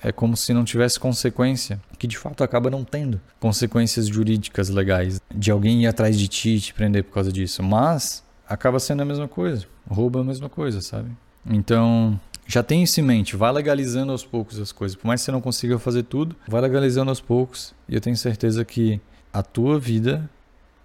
é 0.02 0.12
como 0.12 0.36
se 0.36 0.54
não 0.54 0.64
tivesse 0.64 1.00
consequência, 1.00 1.80
que 1.98 2.08
de 2.08 2.18
fato 2.18 2.44
acaba 2.44 2.70
não 2.70 2.84
tendo 2.84 3.20
consequências 3.40 4.08
jurídicas 4.08 4.70
legais 4.70 5.22
de 5.34 5.52
alguém 5.52 5.84
ir 5.84 5.88
atrás 5.88 6.18
de 6.18 6.28
ti 6.28 6.56
e 6.56 6.60
te 6.60 6.74
prender 6.74 7.04
por 7.04 7.14
causa 7.14 7.32
disso, 7.32 7.62
mas 7.62 8.24
acaba 8.48 8.80
sendo 8.80 9.02
a 9.02 9.06
mesma 9.06 9.28
coisa, 9.28 9.66
rouba 9.88 10.22
a 10.22 10.24
mesma 10.24 10.50
coisa, 10.50 10.82
sabe? 10.82 11.12
Então, 11.46 12.20
já 12.50 12.64
tem 12.64 12.82
isso 12.82 13.00
em 13.00 13.04
mente, 13.04 13.36
vai 13.36 13.54
legalizando 13.54 14.12
aos 14.12 14.26
poucos 14.26 14.60
as 14.60 14.72
coisas. 14.72 14.96
Por 14.98 15.06
mais 15.06 15.22
que 15.22 15.26
você 15.26 15.32
não 15.32 15.40
consiga 15.40 15.78
fazer 15.78 16.02
tudo, 16.02 16.36
vai 16.48 16.60
legalizando 16.60 17.12
aos 17.12 17.22
poucos. 17.22 17.76
E 17.88 17.94
eu 17.94 18.02
tenho 18.02 18.18
certeza 18.18 18.66
que 18.66 19.00
a 19.32 19.44
tua 19.44 19.80
vida 19.80 20.28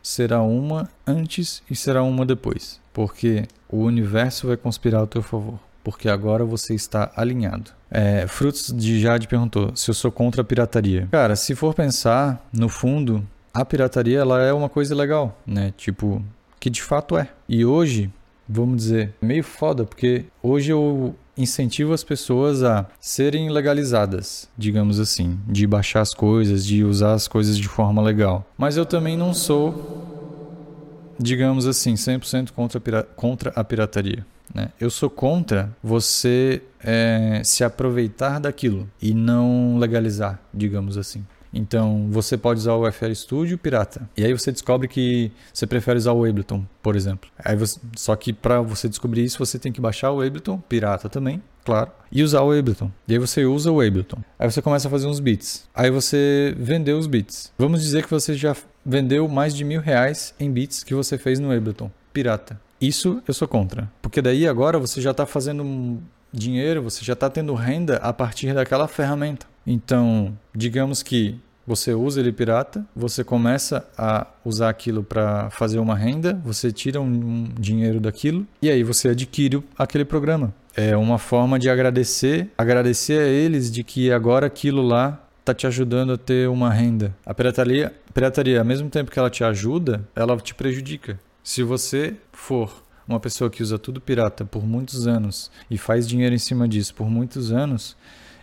será 0.03 0.43
uma 0.43 0.91
antes 1.07 1.63
e 1.71 1.75
será 1.75 2.03
uma 2.03 2.27
depois, 2.27 2.79
porque 2.93 3.45
o 3.67 3.79
universo 3.79 4.49
vai 4.49 4.59
conspirar 4.59 5.01
ao 5.01 5.07
teu 5.07 5.23
favor, 5.23 5.59
porque 5.83 6.07
agora 6.07 6.45
você 6.45 6.75
está 6.75 7.11
alinhado. 7.17 7.71
É, 7.91 8.27
Frutos 8.27 8.71
de 8.71 9.01
Jade 9.01 9.27
perguntou 9.27 9.75
se 9.75 9.91
eu 9.91 9.95
sou 9.95 10.13
contra 10.13 10.43
a 10.43 10.45
pirataria. 10.45 11.09
Cara, 11.11 11.35
se 11.35 11.55
for 11.55 11.73
pensar, 11.73 12.47
no 12.53 12.69
fundo, 12.69 13.27
a 13.55 13.65
pirataria 13.65 14.19
ela 14.19 14.43
é 14.43 14.53
uma 14.53 14.69
coisa 14.69 14.95
legal, 14.95 15.41
né? 15.47 15.73
Tipo, 15.79 16.23
que 16.61 16.69
de 16.69 16.83
fato 16.83 17.17
é. 17.17 17.31
E 17.49 17.65
hoje, 17.65 18.13
vamos 18.47 18.77
dizer, 18.77 19.15
meio 19.23 19.43
foda, 19.43 19.87
porque 19.87 20.27
hoje 20.43 20.71
eu 20.71 21.15
incentivo 21.37 21.93
as 21.93 22.05
pessoas 22.05 22.63
a 22.63 22.87
serem 23.01 23.51
legalizadas, 23.51 24.49
digamos 24.57 25.01
assim, 25.01 25.39
de 25.47 25.67
baixar 25.67 26.01
as 26.01 26.15
coisas, 26.15 26.65
de 26.65 26.85
usar 26.85 27.15
as 27.15 27.29
coisas 27.29 27.59
de 27.59 27.69
forma 27.69 28.01
legal. 28.03 28.47
Mas 28.57 28.77
eu 28.77 28.87
também 28.87 29.17
não 29.17 29.35
sou, 29.35 31.17
digamos 31.19 31.67
assim, 31.67 31.95
100% 31.95 32.53
contra 32.53 33.01
a, 33.01 33.03
contra 33.03 33.53
a 33.55 33.65
pirataria. 33.65 34.25
Né? 34.55 34.69
Eu 34.81 34.91
sou 34.91 35.11
contra 35.11 35.75
você 35.83 36.63
é, 36.83 37.41
se 37.45 37.65
aproveitar 37.65 38.39
daquilo 38.39 38.89
e 39.01 39.15
não 39.15 39.79
legalizar, 39.79 40.41
digamos 40.53 40.99
assim. 40.99 41.25
Então, 41.55 42.09
você 42.11 42.37
pode 42.37 42.59
usar 42.59 42.75
o 42.75 42.91
FL 42.91 43.13
Studio 43.15 43.57
pirata. 43.57 44.09
E 44.17 44.25
aí 44.25 44.33
você 44.33 44.51
descobre 44.51 44.89
que 44.89 45.31
você 45.53 45.67
prefere 45.67 45.97
usar 45.97 46.13
o 46.13 46.25
Ableton, 46.25 46.67
por 46.83 46.97
exemplo. 46.97 47.31
Aí 47.39 47.57
você, 47.57 47.79
só 47.97 48.17
que 48.17 48.33
para 48.33 48.61
você 48.61 48.89
descobrir 48.89 49.23
isso, 49.23 49.39
você 49.39 49.59
tem 49.59 49.71
que 49.71 49.81
baixar 49.81 50.11
o 50.11 50.21
Ableton 50.21 50.59
pirata 50.69 51.09
também, 51.09 51.41
claro, 51.65 51.91
e 52.11 52.23
usar 52.23 52.43
o 52.43 52.51
Ableton. 52.51 52.91
E 53.07 53.13
aí 53.13 53.19
você 53.19 53.45
usa 53.45 53.71
o 53.71 53.81
Ableton. 53.81 54.19
Aí 54.39 54.51
você 54.51 54.61
começa 54.61 54.89
a 54.89 54.91
fazer 54.91 55.07
uns 55.07 55.21
beats. 55.21 55.69
Aí 55.75 55.91
você 55.91 56.55
vendeu 56.59 56.99
os 56.99 57.07
beats. 57.07 57.53
Vamos 57.57 57.81
dizer 57.81 58.03
que 58.03 58.11
você 58.11 58.35
já 58.35 58.57
vendeu 58.85 59.29
mais 59.29 59.55
de 59.55 59.65
mil 59.65 59.81
reais 59.81 60.35
em 60.39 60.51
beats 60.51 60.83
que 60.83 60.95
você 60.95 61.17
fez 61.17 61.39
no 61.39 61.53
Ableton 61.53 61.91
pirata. 62.13 62.61
Isso 62.81 63.23
eu 63.27 63.33
sou 63.33 63.49
contra. 63.49 63.91
Porque 64.03 64.21
daí 64.21 64.47
agora 64.47 64.79
você 64.79 65.01
já 65.01 65.13
está 65.13 65.25
fazendo 65.25 66.03
dinheiro, 66.33 66.83
você 66.83 67.05
já 67.05 67.13
está 67.13 67.31
tendo 67.31 67.55
renda 67.55 67.97
a 67.97 68.13
partir 68.13 68.53
daquela 68.53 68.89
ferramenta. 68.89 69.47
Então, 69.67 70.37
digamos 70.55 71.03
que 71.03 71.39
você 71.67 71.95
usa 71.95 72.21
ele 72.21 72.33
pirata, 72.33 72.85
você 72.95 73.25
começa 73.25 73.87
a 73.97 74.27
usar 74.45 74.69
aquilo 74.69 75.03
para 75.03 75.49
fazer 75.51 75.79
uma 75.79 75.97
renda, 75.97 76.39
você 76.45 76.71
tira 76.71 77.01
um 77.01 77.49
dinheiro 77.59 78.01
daquilo 78.01 78.47
e 78.61 78.71
aí 78.71 78.83
você 78.83 79.09
adquire 79.09 79.63
aquele 79.79 80.05
programa. 80.05 80.53
É 80.77 80.97
uma 80.97 81.19
forma 81.19 81.59
de 81.59 81.71
agradecer, 81.71 82.51
agradecer 82.59 83.21
a 83.21 83.29
eles 83.29 83.71
de 83.71 83.83
que 83.83 84.13
agora 84.13 84.47
aquilo 84.47 84.83
lá 84.83 85.21
está 85.41 85.55
te 85.55 85.67
ajudando 85.67 86.13
a 86.13 86.19
ter 86.19 86.49
uma 86.49 86.71
renda. 86.71 87.15
A 87.25 87.33
pirataria, 87.33 87.95
pirataria, 88.13 88.59
ao 88.59 88.65
mesmo 88.65 88.91
tempo 88.91 89.11
que 89.11 89.19
ela 89.19 89.31
te 89.31 89.45
ajuda, 89.45 90.07
ela 90.17 90.37
te 90.39 90.55
prejudica. 90.55 91.19
Se 91.43 91.63
você 91.63 92.17
for 92.33 92.83
uma 93.07 93.21
pessoa 93.21 93.51
que 93.51 93.63
usa 93.63 93.79
tudo 93.79 94.01
pirata 94.01 94.45
por 94.45 94.67
muitos 94.67 95.07
anos 95.07 95.51
e 95.71 95.77
faz 95.79 96.09
dinheiro 96.09 96.35
em 96.35 96.39
cima 96.39 96.67
disso 96.67 96.95
por 96.95 97.09
muitos 97.09 97.53
anos, 97.53 97.97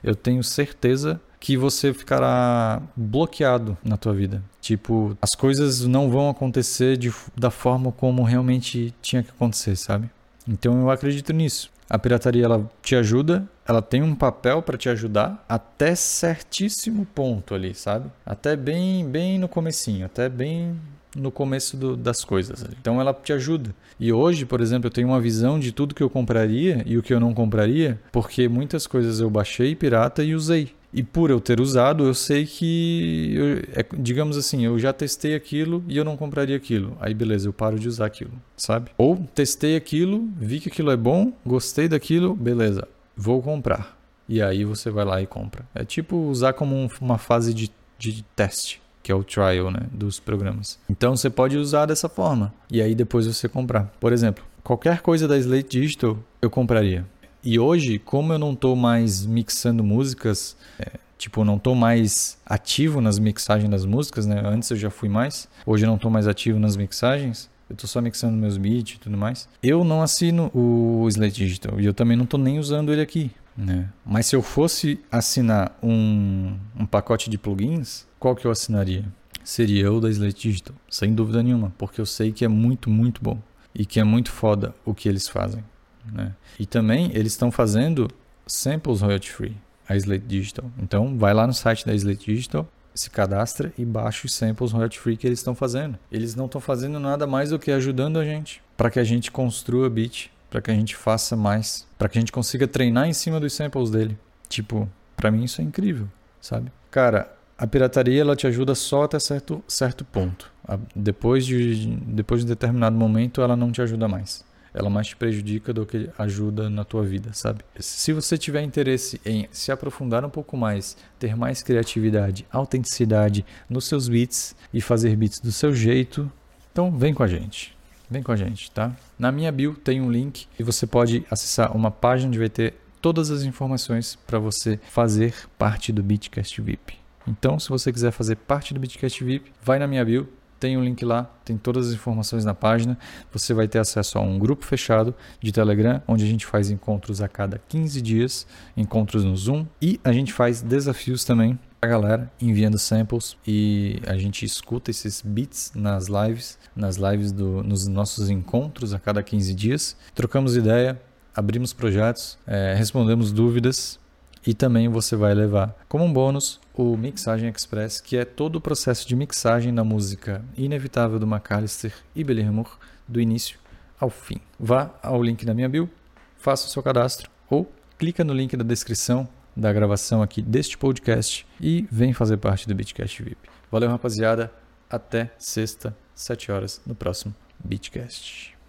eu 0.03 0.15
tenho 0.15 0.43
certeza 0.43 1.19
que 1.39 1.57
você 1.57 1.91
ficará 1.93 2.81
bloqueado 2.95 3.77
na 3.83 3.97
tua 3.97 4.13
vida. 4.13 4.43
Tipo, 4.61 5.17
as 5.19 5.31
coisas 5.31 5.85
não 5.87 6.09
vão 6.09 6.29
acontecer 6.29 6.97
de, 6.97 7.11
da 7.35 7.49
forma 7.49 7.91
como 7.91 8.23
realmente 8.23 8.93
tinha 9.01 9.23
que 9.23 9.31
acontecer, 9.31 9.75
sabe? 9.75 10.09
Então 10.47 10.79
eu 10.81 10.91
acredito 10.91 11.33
nisso. 11.33 11.71
A 11.89 11.97
pirataria 11.99 12.45
ela 12.45 12.69
te 12.81 12.95
ajuda, 12.95 13.45
ela 13.67 13.81
tem 13.81 14.01
um 14.01 14.15
papel 14.15 14.61
para 14.61 14.77
te 14.77 14.87
ajudar 14.87 15.43
até 15.49 15.93
certíssimo 15.95 17.05
ponto 17.05 17.53
ali, 17.53 17.73
sabe? 17.73 18.09
Até 18.25 18.55
bem, 18.55 19.05
bem 19.05 19.37
no 19.37 19.49
comecinho, 19.49 20.05
até 20.05 20.29
bem 20.29 20.79
no 21.15 21.32
começo 21.32 21.78
do, 21.78 21.95
das 21.95 22.24
coisas. 22.24 22.63
Então 22.80 23.00
ela 23.00 23.13
te 23.13 23.34
ajuda. 23.34 23.74
E 24.00 24.12
hoje, 24.12 24.45
por 24.45 24.62
exemplo, 24.62 24.88
eu 24.88 24.91
tenho 24.91 25.08
uma 25.08 25.21
visão 25.21 25.60
de 25.60 25.71
tudo 25.71 25.95
que 25.95 26.04
eu 26.04 26.10
compraria 26.10 26.84
e 26.86 26.97
o 26.97 27.04
que 27.04 27.13
eu 27.13 27.19
não 27.19 27.34
compraria, 27.34 28.00
porque 28.12 28.47
muitas 28.47 28.88
coisas 28.88 29.19
eu 29.19 29.30
baixei 29.30 29.76
pirata 29.76 30.24
e 30.24 30.34
usei. 30.34 30.71
E 30.93 31.02
por 31.02 31.30
eu 31.30 31.39
ter 31.39 31.62
usado, 31.62 32.06
eu 32.06 32.13
sei 32.13 32.45
que, 32.45 33.34
eu, 33.34 33.58
é, 33.80 33.86
digamos 33.97 34.36
assim, 34.36 34.65
eu 34.65 34.78
já 34.78 34.91
testei 34.91 35.34
aquilo 35.36 35.84
e 35.88 35.95
eu 35.95 36.04
não 36.04 36.17
compraria 36.17 36.56
aquilo. 36.56 36.97
Aí 37.00 37.13
beleza, 37.13 37.47
eu 37.47 37.54
paro 37.54 37.80
de 37.80 37.88
usar 37.88 38.08
aquilo, 38.08 38.34
sabe? 38.58 38.91
Ou 38.97 39.26
testei 39.34 39.78
aquilo, 39.78 40.30
vi 40.36 40.60
que 40.60 40.67
aquilo 40.67 40.91
é 40.91 40.97
bom, 40.97 41.32
gostei 41.45 41.88
daquilo, 41.88 42.36
beleza, 42.36 42.88
vou 43.15 43.41
comprar. 43.41 43.97
E 44.28 44.41
aí 44.41 44.65
você 44.65 44.89
vai 44.89 45.06
lá 45.06 45.21
e 45.21 45.28
compra. 45.28 45.65
É 45.74 45.86
tipo 45.86 46.17
usar 46.17 46.54
como 46.54 46.76
um, 46.76 46.89
uma 47.00 47.17
fase 47.17 47.54
de, 47.54 47.71
de 47.97 48.24
teste 48.36 48.80
que 49.03 49.11
é 49.11 49.15
o 49.15 49.23
trial 49.23 49.71
né, 49.71 49.81
dos 49.91 50.19
programas. 50.19 50.79
Então 50.89 51.15
você 51.15 51.29
pode 51.29 51.57
usar 51.57 51.85
dessa 51.85 52.07
forma 52.07 52.53
e 52.69 52.81
aí 52.81 52.95
depois 52.95 53.25
você 53.25 53.47
comprar. 53.47 53.91
Por 53.99 54.13
exemplo, 54.13 54.43
qualquer 54.63 55.01
coisa 55.01 55.27
da 55.27 55.37
Slate 55.37 55.79
Digital 55.79 56.17
eu 56.41 56.49
compraria. 56.49 57.05
E 57.43 57.57
hoje, 57.57 57.97
como 57.97 58.33
eu 58.33 58.39
não 58.39 58.53
estou 58.53 58.75
mais 58.75 59.25
mixando 59.25 59.83
músicas, 59.83 60.55
é, 60.79 60.91
tipo, 61.17 61.43
não 61.43 61.55
estou 61.55 61.73
mais 61.73 62.37
ativo 62.45 63.01
nas 63.01 63.17
mixagens 63.17 63.69
das 63.69 63.83
músicas, 63.83 64.27
né? 64.27 64.41
Antes 64.45 64.69
eu 64.69 64.77
já 64.77 64.91
fui 64.91 65.09
mais, 65.09 65.47
hoje 65.65 65.85
eu 65.85 65.87
não 65.87 65.95
estou 65.95 66.11
mais 66.11 66.27
ativo 66.27 66.59
nas 66.59 66.77
mixagens. 66.77 67.49
Eu 67.67 67.73
estou 67.73 67.87
só 67.87 68.01
mixando 68.01 68.35
meus 68.35 68.57
beats 68.57 68.95
e 68.95 68.99
tudo 68.99 69.17
mais. 69.17 69.47
Eu 69.63 69.85
não 69.85 70.01
assino 70.01 70.51
o 70.53 71.07
Slate 71.07 71.35
Digital 71.35 71.79
e 71.79 71.85
eu 71.85 71.93
também 71.93 72.17
não 72.17 72.25
estou 72.25 72.37
nem 72.37 72.59
usando 72.59 72.91
ele 72.91 73.01
aqui. 73.01 73.31
Né? 73.55 73.89
Mas 74.05 74.27
se 74.27 74.35
eu 74.35 74.41
fosse 74.41 74.99
assinar 75.11 75.77
um, 75.83 76.57
um 76.77 76.85
pacote 76.85 77.29
de 77.29 77.37
plugins, 77.37 78.05
qual 78.19 78.35
que 78.35 78.45
eu 78.45 78.51
assinaria? 78.51 79.05
Seria 79.43 79.91
o 79.91 79.99
da 79.99 80.09
Slate 80.09 80.49
Digital, 80.49 80.75
sem 80.89 81.13
dúvida 81.13 81.41
nenhuma, 81.41 81.73
porque 81.77 81.99
eu 81.99 82.05
sei 82.05 82.31
que 82.31 82.45
é 82.45 82.47
muito, 82.47 82.89
muito 82.89 83.21
bom 83.21 83.39
e 83.73 83.85
que 83.85 83.99
é 83.99 84.03
muito 84.03 84.31
foda 84.31 84.73
o 84.85 84.93
que 84.93 85.09
eles 85.09 85.27
fazem. 85.27 85.63
Né? 86.11 86.33
E 86.59 86.65
também 86.65 87.11
eles 87.13 87.33
estão 87.33 87.51
fazendo 87.51 88.07
samples 88.45 89.01
royalty 89.01 89.31
free, 89.31 89.57
a 89.87 89.95
Slate 89.95 90.25
Digital. 90.25 90.71
Então 90.81 91.17
vai 91.17 91.33
lá 91.33 91.47
no 91.47 91.53
site 91.53 91.85
da 91.85 91.93
Slate 91.93 92.33
Digital, 92.33 92.67
se 92.93 93.09
cadastra 93.09 93.73
e 93.77 93.85
baixa 93.85 94.25
os 94.25 94.33
samples 94.33 94.71
royalty 94.71 94.99
free 94.99 95.17
que 95.17 95.25
eles 95.25 95.39
estão 95.39 95.55
fazendo. 95.55 95.97
Eles 96.11 96.35
não 96.35 96.45
estão 96.45 96.61
fazendo 96.61 96.99
nada 96.99 97.25
mais 97.25 97.49
do 97.49 97.59
que 97.59 97.71
ajudando 97.71 98.19
a 98.19 98.25
gente 98.25 98.61
para 98.75 98.89
que 98.89 98.99
a 98.99 99.03
gente 99.03 99.31
construa 99.31 99.89
beat 99.89 100.29
para 100.51 100.61
que 100.61 100.69
a 100.69 100.73
gente 100.73 100.97
faça 100.97 101.35
mais, 101.35 101.87
para 101.97 102.09
que 102.09 102.17
a 102.17 102.21
gente 102.21 102.31
consiga 102.31 102.67
treinar 102.67 103.07
em 103.07 103.13
cima 103.13 103.39
dos 103.39 103.53
samples 103.53 103.89
dele. 103.89 104.19
Tipo, 104.49 104.87
para 105.15 105.31
mim 105.31 105.45
isso 105.45 105.61
é 105.61 105.63
incrível, 105.63 106.09
sabe? 106.41 106.69
Cara, 106.91 107.33
a 107.57 107.65
pirataria 107.65 108.19
ela 108.19 108.35
te 108.35 108.45
ajuda 108.45 108.75
só 108.75 109.03
até 109.03 109.17
certo, 109.17 109.63
certo 109.65 110.03
ponto. 110.03 110.51
A, 110.67 110.77
depois, 110.93 111.45
de, 111.45 111.87
depois 112.05 112.41
de 112.41 112.47
determinado 112.47 112.97
momento, 112.97 113.41
ela 113.41 113.55
não 113.55 113.71
te 113.71 113.81
ajuda 113.81 114.09
mais. 114.09 114.43
Ela 114.73 114.89
mais 114.89 115.07
te 115.07 115.15
prejudica 115.15 115.71
do 115.73 115.85
que 115.85 116.09
ajuda 116.17 116.69
na 116.69 116.83
tua 116.83 117.03
vida, 117.03 117.29
sabe? 117.33 117.63
Se 117.79 118.11
você 118.11 118.37
tiver 118.37 118.61
interesse 118.61 119.21
em 119.25 119.47
se 119.51 119.71
aprofundar 119.71 120.25
um 120.25 120.29
pouco 120.29 120.57
mais, 120.57 120.97
ter 121.17 121.35
mais 121.35 121.63
criatividade, 121.63 122.45
autenticidade 122.51 123.45
nos 123.69 123.85
seus 123.85 124.09
beats 124.09 124.55
e 124.73 124.81
fazer 124.81 125.15
beats 125.15 125.39
do 125.39 125.51
seu 125.51 125.73
jeito, 125.73 126.31
então 126.71 126.91
vem 126.91 127.13
com 127.13 127.23
a 127.23 127.27
gente. 127.27 127.77
Vem 128.12 128.21
com 128.21 128.34
a 128.34 128.36
gente, 128.36 128.69
tá? 128.71 128.93
Na 129.17 129.32
minha 129.32 129.50
bio 129.54 129.74
tem 129.74 130.02
um 130.02 130.12
link 130.12 130.45
e 130.60 130.63
você 130.63 130.86
pode 130.86 131.26
acessar 131.32 131.74
uma 131.74 131.89
página 131.89 132.28
onde 132.28 132.38
vai 132.38 132.50
ter 132.50 132.74
todas 133.02 133.32
as 133.32 133.43
informações 133.43 134.17
para 134.28 134.38
você 134.38 134.78
fazer 134.89 135.34
parte 135.58 135.93
do 135.93 136.04
Bitcast 136.04 136.62
VIP. 136.62 137.00
Então, 137.26 137.58
se 137.58 137.69
você 137.69 137.89
quiser 137.89 138.12
fazer 138.12 138.36
parte 138.36 138.74
do 138.74 138.82
Bitcast 138.82 139.24
VIP, 139.24 139.54
vai 139.63 139.80
na 139.80 139.88
minha 139.88 140.04
bio, 140.04 140.28
tem 140.60 140.76
um 140.76 140.84
link 140.84 141.06
lá, 141.06 141.24
tem 141.45 141.58
todas 141.58 141.88
as 141.88 141.93
informações 141.93 142.43
na 142.43 142.54
página. 142.54 142.97
Você 143.32 143.54
vai 143.54 143.65
ter 143.65 143.80
acesso 143.80 144.17
a 144.17 144.21
um 144.21 144.38
grupo 144.38 144.65
fechado 144.65 145.15
de 145.39 145.54
Telegram, 145.54 146.02
onde 146.06 146.26
a 146.26 146.28
gente 146.28 146.45
faz 146.45 146.69
encontros 146.69 147.21
a 147.21 147.30
cada 147.30 147.60
15 147.69 148.02
dias, 148.02 148.45
encontros 148.76 149.24
no 149.24 149.38
Zoom, 149.38 149.65
e 149.82 150.02
a 150.04 150.12
gente 150.12 150.34
faz 150.34 150.62
desafios 150.62 151.24
também 151.24 151.58
a 151.83 151.87
galera 151.87 152.31
enviando 152.39 152.77
samples 152.77 153.35
e 153.45 153.99
a 154.05 154.15
gente 154.15 154.45
escuta 154.45 154.91
esses 154.91 155.19
beats 155.19 155.71
nas 155.73 156.05
lives, 156.05 156.59
nas 156.75 156.97
lives 156.97 157.31
do, 157.31 157.63
nos 157.63 157.87
nossos 157.87 158.29
encontros 158.29 158.93
a 158.93 158.99
cada 158.99 159.23
15 159.23 159.51
dias. 159.55 159.97
Trocamos 160.13 160.55
ideia, 160.55 161.01
abrimos 161.35 161.73
projetos, 161.73 162.37
é, 162.45 162.75
respondemos 162.75 163.31
dúvidas 163.31 163.99
e 164.45 164.53
também 164.53 164.89
você 164.89 165.15
vai 165.15 165.33
levar 165.33 165.75
como 165.89 166.05
um 166.05 166.13
bônus 166.13 166.59
o 166.75 166.95
Mixagem 166.95 167.49
Express, 167.49 167.99
que 167.99 168.15
é 168.15 168.25
todo 168.25 168.57
o 168.57 168.61
processo 168.61 169.07
de 169.07 169.15
mixagem 169.15 169.73
da 169.73 169.83
música 169.83 170.45
Inevitável 170.55 171.17
do 171.17 171.25
McAllister 171.25 171.91
e 172.15 172.21
Hammour, 172.43 172.77
do 173.07 173.19
início 173.19 173.57
ao 173.99 174.11
fim. 174.11 174.39
Vá 174.59 174.91
ao 175.01 175.23
link 175.23 175.43
da 175.43 175.53
minha 175.55 175.67
bio, 175.67 175.89
faça 176.37 176.67
o 176.67 176.69
seu 176.69 176.83
cadastro 176.83 177.27
ou 177.49 177.71
clica 177.97 178.23
no 178.23 178.35
link 178.35 178.55
da 178.55 178.63
descrição 178.63 179.27
da 179.55 179.71
gravação 179.71 180.21
aqui 180.21 180.41
deste 180.41 180.77
podcast 180.77 181.45
e 181.59 181.87
vem 181.91 182.13
fazer 182.13 182.37
parte 182.37 182.67
do 182.67 182.75
Bitcast 182.75 183.21
VIP. 183.21 183.49
Valeu, 183.71 183.89
rapaziada. 183.89 184.51
Até 184.89 185.31
sexta, 185.37 185.95
7 186.13 186.51
horas, 186.51 186.81
no 186.85 186.93
próximo 186.93 187.33
Bitcast. 187.63 188.61